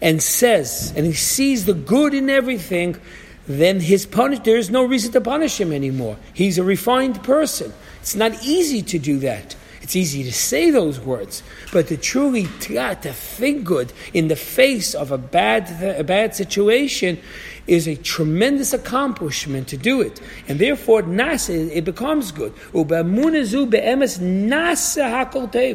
and 0.00 0.22
says, 0.22 0.92
and 0.94 1.06
he 1.06 1.12
sees 1.12 1.64
the 1.64 1.74
good 1.74 2.14
in 2.14 2.28
everything, 2.30 3.00
then 3.48 3.80
his 3.80 4.06
punish. 4.06 4.40
There 4.40 4.58
is 4.58 4.70
no 4.70 4.84
reason 4.84 5.12
to 5.12 5.20
punish 5.20 5.60
him 5.60 5.72
anymore. 5.72 6.18
He's 6.34 6.58
a 6.58 6.62
refined 6.62 7.22
person. 7.24 7.72
It's 8.00 8.14
not 8.14 8.44
easy 8.44 8.82
to 8.82 8.98
do 8.98 9.18
that. 9.20 9.56
It's 9.86 9.94
easy 9.94 10.24
to 10.24 10.32
say 10.32 10.72
those 10.72 10.98
words, 10.98 11.44
but 11.72 11.86
to 11.86 11.96
truly 11.96 12.48
to 12.58 13.12
think 13.12 13.62
good 13.62 13.92
in 14.12 14.26
the 14.26 14.34
face 14.34 14.96
of 14.96 15.12
a 15.12 15.16
bad, 15.16 15.80
a 15.80 16.02
bad 16.02 16.34
situation 16.34 17.20
is 17.68 17.86
a 17.86 17.94
tremendous 17.94 18.72
accomplishment 18.72 19.68
to 19.68 19.76
do 19.76 20.00
it. 20.00 20.20
And 20.48 20.58
therefore, 20.58 21.04
it 21.06 21.84
becomes 21.84 22.32
good. 22.32 22.52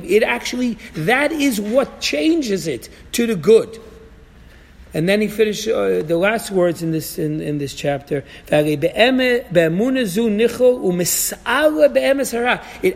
It 0.04 0.24
actually, 0.24 0.78
that 0.93 1.32
is 1.32 1.62
what 1.62 2.02
changes 2.02 2.67
it 2.67 2.89
to 3.13 3.26
the 3.26 3.38
good. 3.38 3.80
And 4.93 5.08
then 5.08 5.21
he 5.21 5.30
finished 5.30 5.67
uh, 5.67 6.01
the 6.01 6.17
last 6.17 6.51
words 6.51 6.84
in 6.84 6.91
this 6.91 7.17
in, 7.17 7.39
in 7.39 7.60
this 7.60 7.73
chapter. 7.73 8.25
It 8.47 8.84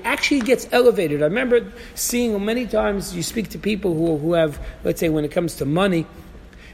actually 0.03 0.41
gets 0.41 0.67
elevated. 0.73 1.21
I 1.21 1.25
remember 1.25 1.71
seeing 1.95 2.43
many 2.43 2.65
times 2.65 3.15
you 3.15 3.23
speak 3.23 3.47
to 3.49 3.57
people 3.57 3.93
who 3.93 4.17
who 4.17 4.33
have, 4.33 4.59
let's 4.83 4.99
say, 4.99 5.07
when 5.07 5.23
it 5.23 5.31
comes 5.31 5.55
to 5.55 5.65
money, 5.65 6.05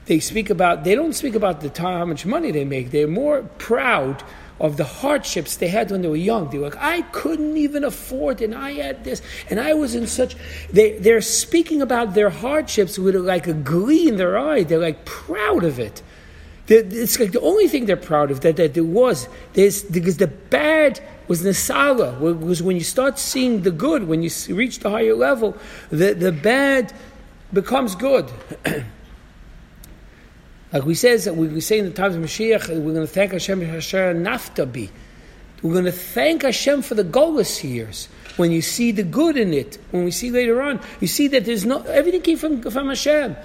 they 0.06 0.20
speak 0.20 0.50
about 0.50 0.84
they 0.84 0.96
don't 0.96 1.14
speak 1.14 1.36
about 1.36 1.62
the 1.62 1.70
time 1.70 2.00
how 2.00 2.06
much 2.06 2.26
money 2.26 2.50
they 2.52 2.66
make. 2.66 2.90
They're 2.90 3.08
more 3.08 3.44
proud 3.60 4.24
of 4.62 4.78
the 4.78 4.84
hardships 4.84 5.58
they 5.58 5.67
had 5.67 5.89
when 5.89 6.04
they 6.04 6.08
were 6.08 6.15
young. 6.15 6.50
They 6.50 6.60
were 6.60 6.65
like, 6.65 6.78
I 6.78 7.02
couldn't 7.02 7.58
even 7.58 7.84
afford, 7.84 8.41
and 8.41 8.54
I 8.54 8.74
had 8.74 9.04
this, 9.04 9.21
and 9.50 9.60
I 9.60 9.74
was 9.74 9.95
in 9.95 10.06
such. 10.06 10.36
They, 10.71 11.00
they're 11.00 11.19
speaking 11.21 11.82
about 11.82 12.13
their 12.13 12.30
hardships 12.30 13.00
with 13.00 13.15
like 13.15 13.47
a 13.47 13.54
glee 13.54 14.08
in 14.08 14.17
their 14.17 14.38
eye. 14.38 14.63
They're 14.63 14.78
like 14.78 15.04
proud 15.04 15.63
of 15.63 15.80
it. 15.80 16.04
it's 16.67 17.19
like 17.19 17.32
the 17.32 17.41
only 17.41 17.67
thing 17.67 17.88
they're 17.88 17.97
proud 17.97 18.30
of 18.30 18.41
that, 18.41 18.56
that 18.58 18.76
there 18.76 18.84
was. 18.84 19.28
There's, 19.54 19.82
because 19.84 20.17
the 20.17 20.28
bad 20.28 21.02
was 21.28 21.41
Nasala, 21.41 22.19
was 22.19 22.62
when 22.62 22.78
you 22.78 22.84
start 22.84 23.17
seeing 23.17 23.63
the 23.63 23.71
good, 23.71 24.08
when 24.08 24.21
you 24.21 24.30
reach 24.50 24.80
the 24.80 24.91
higher 24.91 25.15
level, 25.15 25.58
the, 25.89 26.13
the 26.13 26.32
bad 26.32 26.93
becomes 27.52 27.95
good. 27.95 28.30
Like 30.74 30.86
we 30.86 30.96
says, 30.96 31.30
we 31.30 31.60
say 31.60 31.80
in 31.80 31.86
the 31.86 31.92
times 31.92 32.16
of 32.16 32.22
Mashiach, 32.22 32.70
we're 32.70 32.94
going 32.94 33.06
to 33.06 33.08
thank 33.08 33.34
Hashem 33.34 33.62
Hasher 33.62 34.16
Naftabi. 34.16 34.90
We're 35.62 35.74
going 35.74 35.86
to 35.86 35.92
thank 35.92 36.44
Hashem 36.44 36.82
for 36.82 36.96
the 36.96 37.04
Golas 37.04 37.64
years. 37.64 38.08
When 38.38 38.52
you 38.52 38.62
see 38.62 38.92
the 38.92 39.04
good 39.04 39.38
in 39.38 39.54
it, 39.54 39.78
when 39.92 40.06
we 40.06 40.12
see 40.12 40.32
later 40.32 40.62
on, 40.62 40.80
you 41.02 41.08
see 41.08 41.28
that 41.30 41.46
there's 41.46 41.66
no 41.66 41.82
everything 41.84 42.22
came 42.22 42.38
from 42.38 42.62
from 42.62 42.88
Hashem. 42.88 43.36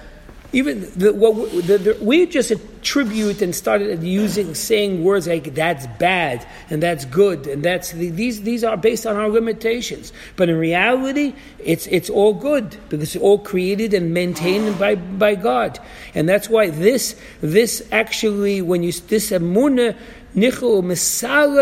Even 0.53 0.89
the, 0.95 1.13
what 1.13 1.51
the, 1.67 1.77
the, 1.77 1.97
we 2.01 2.25
just 2.25 2.53
attribute 2.87 3.41
and 3.41 3.53
started 3.53 4.01
using 4.01 4.55
saying 4.55 5.03
words 5.03 5.27
like 5.27 5.53
that's 5.55 5.85
bad 5.99 6.45
and 6.69 6.81
that's 6.81 7.03
good 7.03 7.45
and 7.45 7.61
that's 7.61 7.91
these 7.91 8.43
these 8.43 8.63
are 8.63 8.77
based 8.77 9.05
on 9.05 9.17
our 9.17 9.27
limitations. 9.27 10.13
But 10.37 10.47
in 10.47 10.55
reality, 10.55 11.33
it's 11.59 11.85
it's 11.87 12.09
all 12.09 12.33
good 12.33 12.77
because 12.87 13.15
it's 13.15 13.21
all 13.21 13.39
created 13.39 13.93
and 13.93 14.13
maintained 14.13 14.79
by 14.79 14.95
by 14.95 15.35
God, 15.35 15.79
and 16.15 16.29
that's 16.29 16.49
why 16.49 16.69
this 16.69 17.15
this 17.41 17.85
actually 17.91 18.61
when 18.61 18.83
you 18.83 18.93
this 18.93 19.31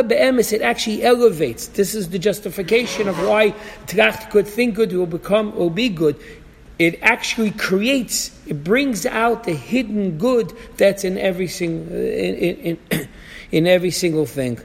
be'emes 0.03 0.53
it 0.53 0.61
actually 0.61 1.03
elevates. 1.03 1.67
This 1.69 1.95
is 1.95 2.09
the 2.09 2.19
justification 2.19 3.07
of 3.07 3.17
why 3.17 3.55
tracht 3.87 4.29
good, 4.29 4.45
think 4.45 4.75
good 4.75 4.93
will 4.93 5.07
become 5.07 5.55
will 5.55 5.71
be 5.71 5.89
good 5.89 6.17
it 6.77 6.99
actually 7.01 7.51
creates, 7.51 8.31
it 8.47 8.63
brings 8.63 9.05
out 9.05 9.43
the 9.45 9.53
hidden 9.53 10.17
good 10.17 10.53
that's 10.77 11.03
in 11.03 11.17
every 11.17 11.47
single, 11.47 11.95
in, 11.95 12.35
in, 12.35 12.77
in, 12.91 13.09
in 13.51 13.67
every 13.67 13.91
single 13.91 14.25
thing. 14.25 14.59